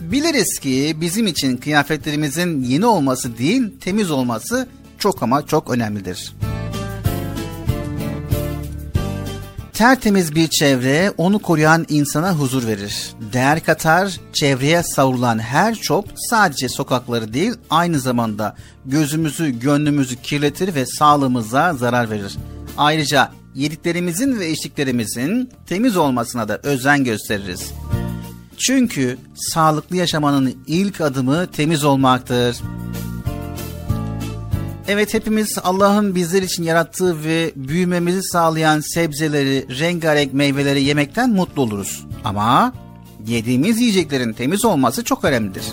[0.00, 6.32] Biliriz ki bizim için kıyafetlerimizin yeni olması değil, temiz olması çok ama çok önemlidir.
[9.76, 13.10] Tertemiz bir çevre onu koruyan insana huzur verir.
[13.32, 18.56] Değer katar, çevreye savrulan her çöp sadece sokakları değil aynı zamanda
[18.86, 22.36] gözümüzü, gönlümüzü kirletir ve sağlığımıza zarar verir.
[22.76, 27.72] Ayrıca yediklerimizin ve içtiklerimizin temiz olmasına da özen gösteririz.
[28.58, 32.56] Çünkü sağlıklı yaşamanın ilk adımı temiz olmaktır.
[34.88, 42.06] Evet hepimiz Allah'ın bizler için yarattığı ve büyümemizi sağlayan sebzeleri, rengarenk meyveleri yemekten mutlu oluruz.
[42.24, 42.72] Ama
[43.26, 45.64] yediğimiz yiyeceklerin temiz olması çok önemlidir.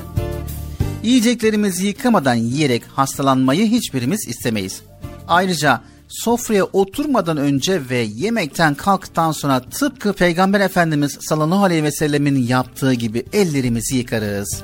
[1.04, 4.82] Yiyeceklerimizi yıkamadan yiyerek hastalanmayı hiçbirimiz istemeyiz.
[5.28, 12.48] Ayrıca sofraya oturmadan önce ve yemekten kalktıktan sonra tıpkı Peygamber Efendimiz sallallahu aleyhi ve sellemin
[12.48, 14.64] yaptığı gibi ellerimizi yıkarız.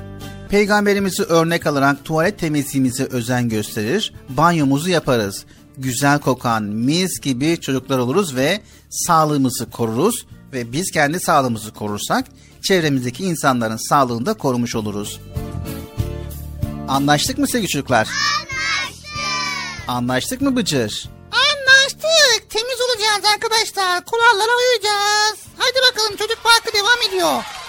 [0.50, 5.44] Peygamberimizi örnek alarak tuvalet temizliğimize özen gösterir, banyomuzu yaparız.
[5.78, 8.60] Güzel kokan mis gibi çocuklar oluruz ve
[8.90, 12.26] sağlığımızı koruruz ve biz kendi sağlığımızı korursak
[12.62, 15.20] çevremizdeki insanların sağlığını da korumuş oluruz.
[16.88, 18.08] Anlaştık mı sevgili çocuklar?
[18.08, 19.88] Anlaştık.
[19.88, 21.08] Anlaştık mı Bıcır?
[21.32, 22.50] Anlaştık.
[22.50, 24.04] Temiz olacağız arkadaşlar.
[24.04, 25.38] Kurallara uyacağız.
[25.58, 27.59] Hadi bakalım çocuk parkı devam ediyor.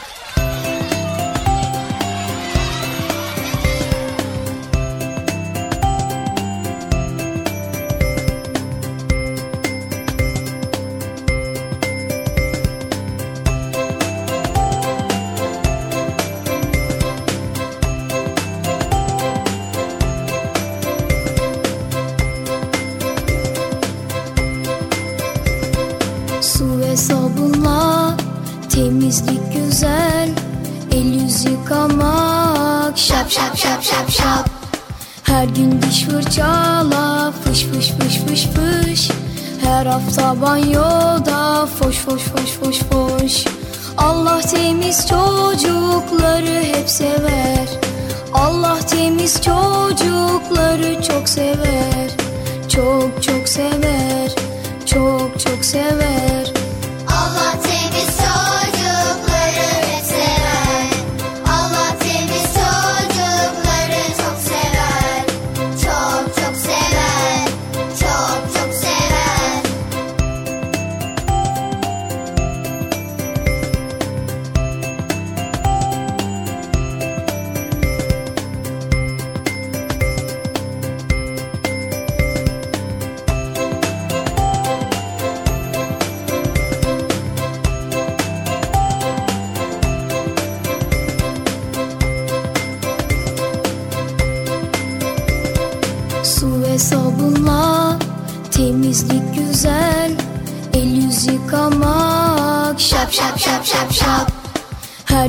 [31.72, 34.50] Yıkamak şap şap şap şap şap.
[35.24, 39.10] Her gün diş fırçala fış fış fış fış fış.
[39.64, 43.46] Her hafta banyoda foş foş foş foş foş.
[43.98, 47.68] Allah temiz çocukları hep sever.
[48.34, 52.10] Allah temiz çocukları çok sever.
[52.70, 54.36] Çok çok sever.
[54.86, 56.61] Çok çok sever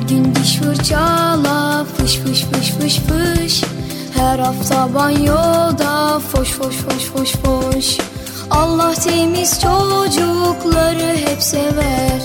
[0.08, 3.64] gün diş fırçala fış fış fış fış fış.
[4.14, 7.98] Her hafta banyoda foş foş foş foş foş.
[8.50, 12.20] Allah temiz çocukları hep sever.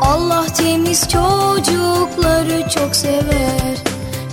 [0.00, 3.76] Allah temiz çocukları çok sever.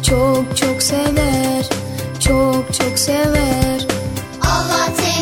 [0.04, 1.70] Çok çok sever.
[2.20, 3.88] Çok çok sever.
[4.42, 5.13] Allah temiz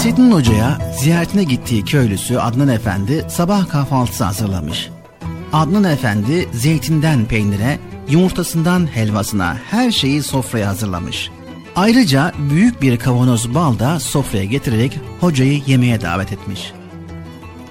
[0.00, 4.88] Nasrettin Hoca'ya ziyaretine gittiği köylüsü Adnan Efendi sabah kahvaltısı hazırlamış.
[5.52, 7.78] Adnan Efendi zeytinden peynire,
[8.08, 11.30] yumurtasından helvasına her şeyi sofraya hazırlamış.
[11.76, 16.72] Ayrıca büyük bir kavanoz bal da sofraya getirerek hocayı yemeğe davet etmiş.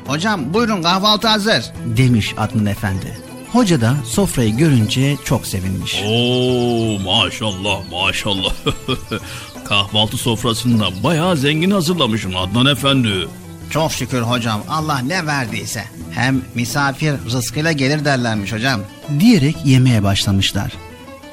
[0.08, 3.18] Hocam buyurun kahvaltı hazır demiş Adnan Efendi.
[3.52, 6.04] Hoca da sofrayı görünce çok sevinmiş.
[6.08, 8.54] Oo maşallah maşallah.
[9.70, 13.28] Kahvaltı sofrasında bayağı zengin hazırlamışsın Adnan Efendi.
[13.70, 15.84] Çok şükür hocam Allah ne verdiyse.
[16.12, 18.82] Hem misafir rızkıyla gelir derlermiş hocam.
[19.20, 20.74] Diyerek yemeye başlamışlar.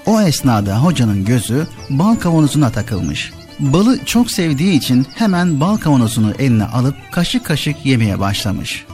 [0.06, 3.32] O esnada hocanın gözü bal kavanozuna takılmış.
[3.58, 8.84] Balı çok sevdiği için hemen bal kavanozunu eline alıp kaşık kaşık yemeye başlamış.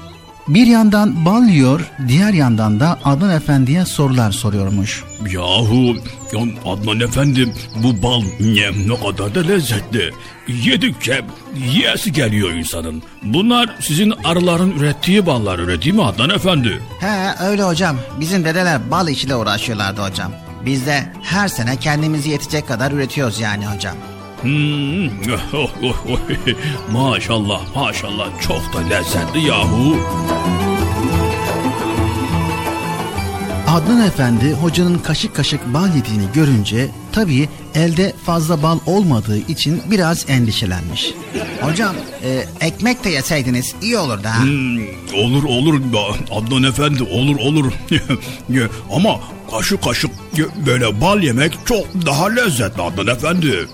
[0.49, 5.05] Bir yandan bal yiyor, diğer yandan da Adnan Efendi'ye sorular soruyormuş.
[5.31, 5.97] Yahu
[6.33, 7.53] ya Adnan Efendi
[7.83, 10.11] bu bal ne, ne kadar da lezzetli.
[10.49, 11.21] Yedikçe
[11.67, 13.03] yiyesi geliyor insanın.
[13.23, 16.79] Bunlar sizin arıların ürettiği ballar öyle değil mi Adnan Efendi?
[17.01, 17.97] He öyle hocam.
[18.21, 20.33] Bizim dedeler bal işiyle uğraşıyorlardı hocam.
[20.67, 23.97] Biz de her sene kendimizi yetecek kadar üretiyoruz yani hocam.
[24.43, 25.07] Hmm,
[25.55, 26.19] oh, oh, oh.
[26.93, 29.97] maşallah maşallah çok da lezzetli yahu.
[33.69, 40.31] Adnan Efendi hocanın kaşık kaşık bal yediğini görünce tabii elde fazla bal olmadığı için biraz
[40.31, 41.15] endişelenmiş.
[41.61, 44.43] Hocam e, ekmek de yeseydiniz iyi olurdu ha.
[44.43, 44.79] Hmm,
[45.15, 45.81] olur olur
[46.31, 47.73] Adnan Efendi olur olur.
[48.93, 49.21] Ama
[49.51, 50.11] kaşık kaşık
[50.67, 53.67] böyle bal yemek çok daha lezzetli Adnan Efendi.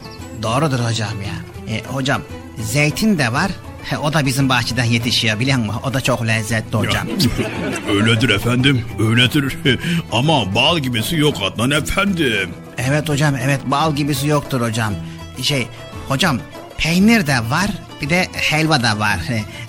[0.42, 1.74] Doğrudur hocam ya.
[1.74, 2.22] E, hocam
[2.58, 3.50] zeytin de var.
[3.84, 5.80] He, o da bizim bahçeden yetişiyor biliyor musun?
[5.84, 7.06] O da çok lezzetli hocam.
[7.90, 9.58] öyledir efendim öyledir.
[10.12, 12.48] Ama bal gibisi yok Adnan Efendi.
[12.78, 14.94] Evet hocam evet bal gibisi yoktur hocam.
[15.42, 15.66] Şey
[16.08, 16.38] hocam
[16.78, 17.70] peynir de var
[18.02, 19.18] bir de helva da var.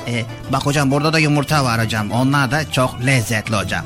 [0.07, 2.11] E, bak hocam burada da yumurta var hocam.
[2.11, 3.85] Onlar da çok lezzetli hocam.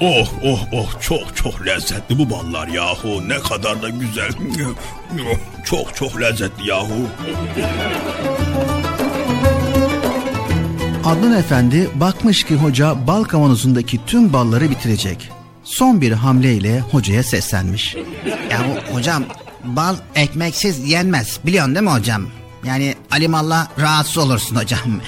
[0.00, 3.28] Oh oh oh çok çok lezzetli bu ballar yahu.
[3.28, 4.30] Ne kadar da güzel.
[5.64, 7.08] Çok çok lezzetli yahu.
[11.04, 15.30] Adnan Efendi bakmış ki hoca bal kavanozundaki tüm balları bitirecek.
[15.64, 17.96] Son bir hamleyle hocaya seslenmiş.
[18.50, 18.60] Ya
[18.92, 19.24] hocam
[19.64, 22.26] bal ekmeksiz yenmez biliyorsun değil mi hocam?
[22.64, 24.80] Yani alimallah rahatsız olursun hocam.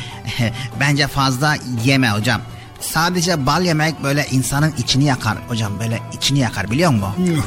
[0.81, 2.41] Bence fazla yeme hocam.
[2.81, 7.15] Sadece bal yemek böyle insanın içini yakar hocam böyle içini yakar biliyor musun?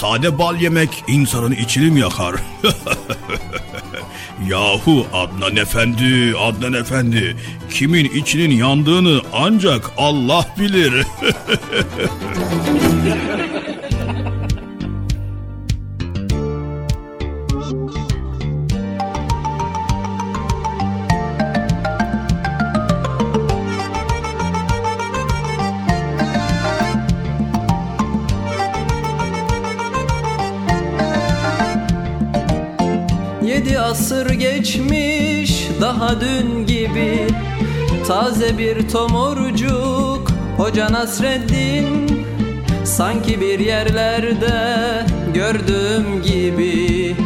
[0.00, 2.34] Sade bal yemek insanın içini mi yakar?
[4.48, 7.36] Yahu Adnan Efendi, Adnan Efendi,
[7.70, 11.06] kimin içinin yandığını ancak Allah bilir.
[38.10, 42.10] Taze bir tomurcuk Hoca Nasreddin.
[42.84, 44.52] Sanki bir yerlerde
[45.34, 47.16] gördüğüm gibi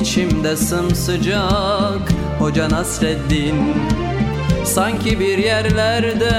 [0.00, 3.74] İçimde sımsıcak Hoca Nasreddin.
[4.64, 6.34] Sanki bir yerlerde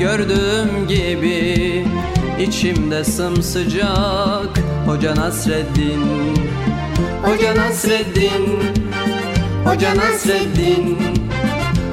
[0.00, 1.86] gördüğüm gibi
[2.40, 6.04] İçimde sımsıcak Hoca Nasreddin.
[7.22, 8.58] Hoca Nasreddin
[9.64, 11.17] Hoca Nasreddin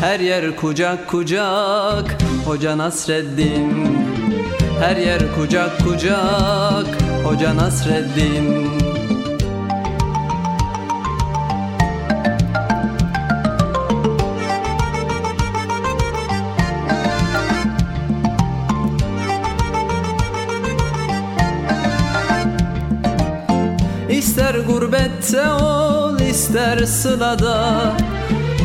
[0.00, 3.96] Her yer kucak kucak Hoca Nasreddin.
[4.80, 6.86] Her yer kucak kucak
[7.24, 8.74] Hoca Nasreddin.
[24.10, 27.96] İster gurbette ol ister sılada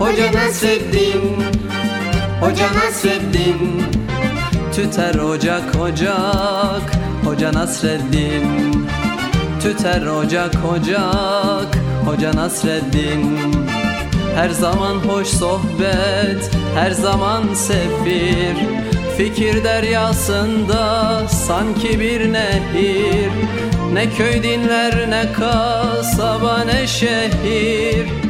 [0.00, 1.44] Hoca Nasreddin
[2.40, 3.82] Hoca Nasreddin
[4.72, 6.92] Tüter ocak ocak.
[7.24, 8.86] Hoca Nasreddin.
[9.62, 11.78] Tüter ocak ocak.
[12.06, 13.38] Hoca Nasreddin.
[14.36, 18.56] Her zaman hoş sohbet Her zaman sefir.
[19.16, 23.30] Fikir deryasında sanki bir nehir.
[23.92, 28.29] Ne köy dinler ne kasaba ne şehir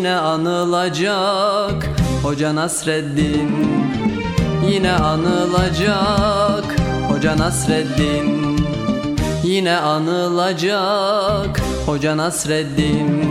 [0.00, 1.88] Yine anılacak.
[2.22, 3.50] Hoca Nasreddin
[4.70, 6.76] Yine anılacak.
[7.08, 8.56] Hoca Nasreddin
[9.44, 11.60] Yine anılacak.
[11.86, 13.24] Hoca Nasreddin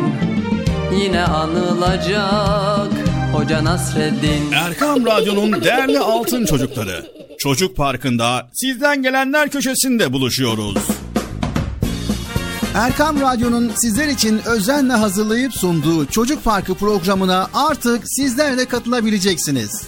[1.01, 2.91] Yine anılacak.
[3.33, 4.51] Hoca Nasreddin.
[4.51, 7.05] Erkam Radyo'nun değerli altın çocukları.
[7.39, 10.98] Çocuk Parkı'nda sizden gelenler köşesinde buluşuyoruz.
[12.79, 19.87] Erkam Radyo'nun sizler için özenle hazırlayıp sunduğu Çocuk Parkı programına artık sizler de katılabileceksiniz.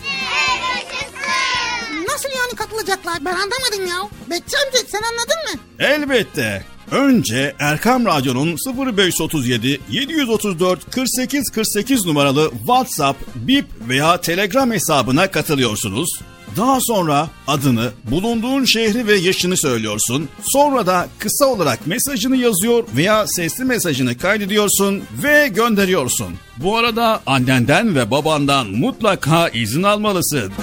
[2.07, 4.09] Nasıl yani katılacaklar ben anlamadım ya.
[4.29, 5.61] Bekçi amca sen anladın mı?
[5.79, 6.65] Elbette.
[6.91, 8.57] Önce Erkam Radyo'nun
[8.97, 16.09] 0537 734 48 48 numaralı WhatsApp, Bip veya Telegram hesabına katılıyorsunuz.
[16.57, 20.29] Daha sonra adını, bulunduğun şehri ve yaşını söylüyorsun.
[20.43, 26.33] Sonra da kısa olarak mesajını yazıyor veya sesli mesajını kaydediyorsun ve gönderiyorsun.
[26.57, 30.53] Bu arada annenden ve babandan mutlaka izin almalısın.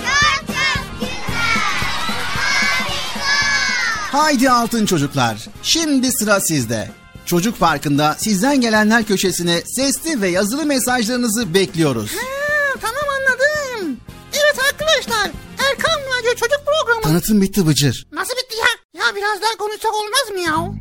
[4.12, 5.46] Haydi altın çocuklar.
[5.62, 6.90] Şimdi sıra sizde.
[7.26, 12.10] Çocuk Parkı'nda sizden gelenler köşesine sesli ve yazılı mesajlarınızı bekliyoruz.
[12.10, 12.47] Ha,
[14.98, 15.30] arkadaşlar
[15.70, 17.02] Erkan Radyo Çocuk Programı.
[17.02, 18.06] Tanıtım bitti Bıcır.
[18.12, 19.00] Nasıl bitti ya?
[19.00, 20.72] Ya biraz daha konuşsak olmaz mı ya?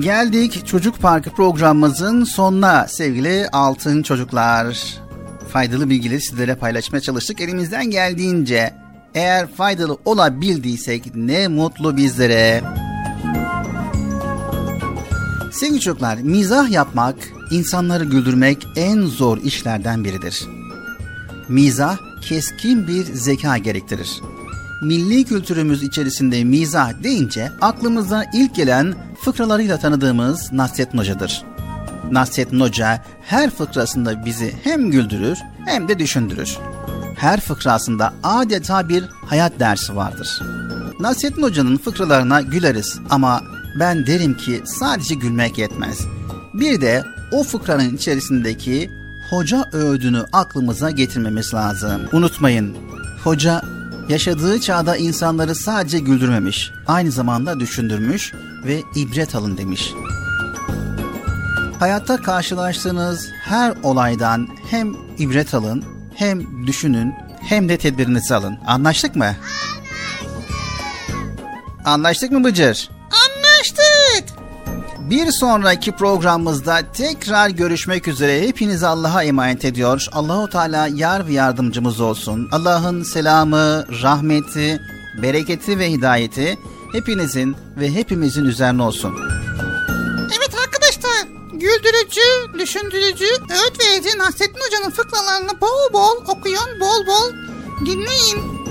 [0.00, 4.98] Geldik Çocuk Parkı programımızın sonuna sevgili altın çocuklar.
[5.52, 8.74] Faydalı bilgileri sizlere paylaşmaya çalıştık elimizden geldiğince.
[9.14, 12.62] Eğer faydalı olabildiysek ne mutlu bizlere.
[15.52, 17.16] Sevgili çocuklar, mizah yapmak,
[17.50, 20.46] insanları güldürmek en zor işlerden biridir.
[21.48, 24.20] Mizah keskin bir zeka gerektirir.
[24.82, 31.44] Milli kültürümüz içerisinde mizah deyince aklımıza ilk gelen fıkralarıyla tanıdığımız Nasrettin Hoca'dır.
[32.10, 36.58] Nasrettin Hoca her fıkrasında bizi hem güldürür hem de düşündürür.
[37.18, 40.42] her fıkrasında adeta bir hayat dersi vardır.
[41.00, 43.42] Nasrettin Hoca'nın fıkralarına güleriz ama
[43.80, 46.00] ben derim ki sadece gülmek yetmez.
[46.54, 48.90] Bir de o fıkranın içerisindeki
[49.30, 52.02] hoca öğüdünü aklımıza getirmemiz lazım.
[52.12, 52.76] Unutmayın,
[53.24, 53.62] hoca
[54.08, 58.32] yaşadığı çağda insanları sadece güldürmemiş, aynı zamanda düşündürmüş
[58.64, 59.92] ve ibret alın demiş.
[61.78, 65.84] Hayatta karşılaştığınız her olaydan hem ibret alın,
[66.14, 68.58] hem düşünün, hem de tedbirinizi alın.
[68.66, 69.36] Anlaştık mı?
[71.84, 72.95] Anlaştık mı Bıcır?
[75.10, 78.40] Bir sonraki programımızda tekrar görüşmek üzere.
[78.48, 80.06] Hepinizi Allah'a emanet ediyor.
[80.12, 82.48] Allahu Teala yar ve yardımcımız olsun.
[82.52, 84.80] Allah'ın selamı, rahmeti,
[85.22, 86.58] bereketi ve hidayeti
[86.92, 89.14] hepinizin ve hepimizin üzerine olsun.
[90.38, 97.32] Evet arkadaşlar güldürücü, düşündürücü, öğüt verici Nasrettin Hoca'nın fıkralarını bol bol okuyun, bol bol
[97.86, 98.66] dinleyin.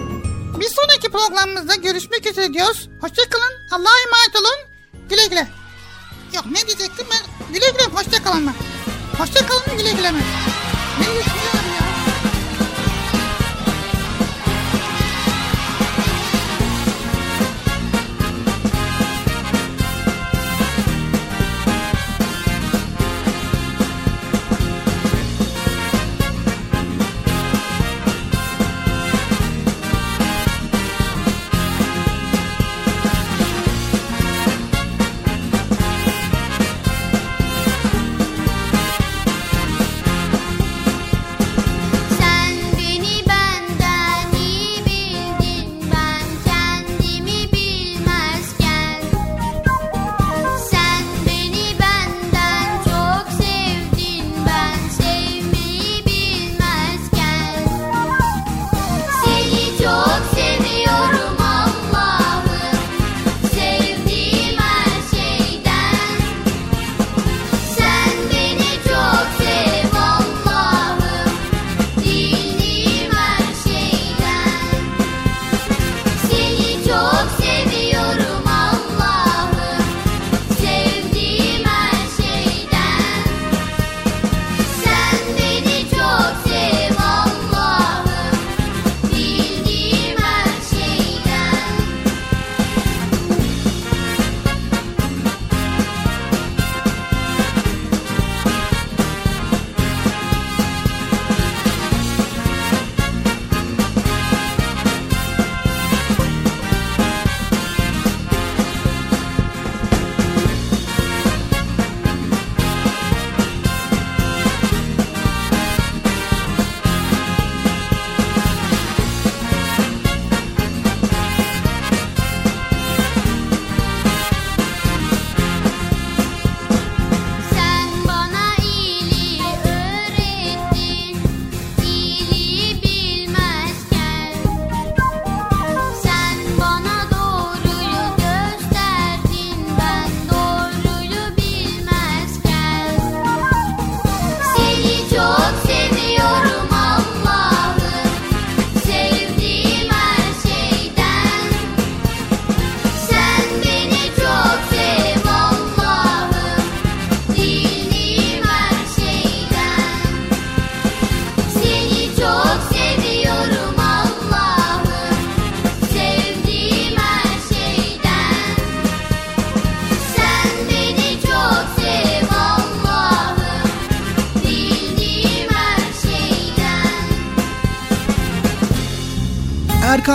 [0.60, 2.90] Bir sonraki programımızda görüşmek üzere diyoruz.
[3.02, 4.76] Hoşçakalın, Allah'a emanet olun.
[5.10, 5.65] Güle güle.
[6.36, 7.53] Yok ne diyecektim ben?
[7.53, 8.53] Güle güle, hoşçakalın mı?
[9.18, 10.20] Hoşçakalın mı güle güle mi?
[10.99, 11.36] Ne diyorsun
[11.76, 11.95] ya?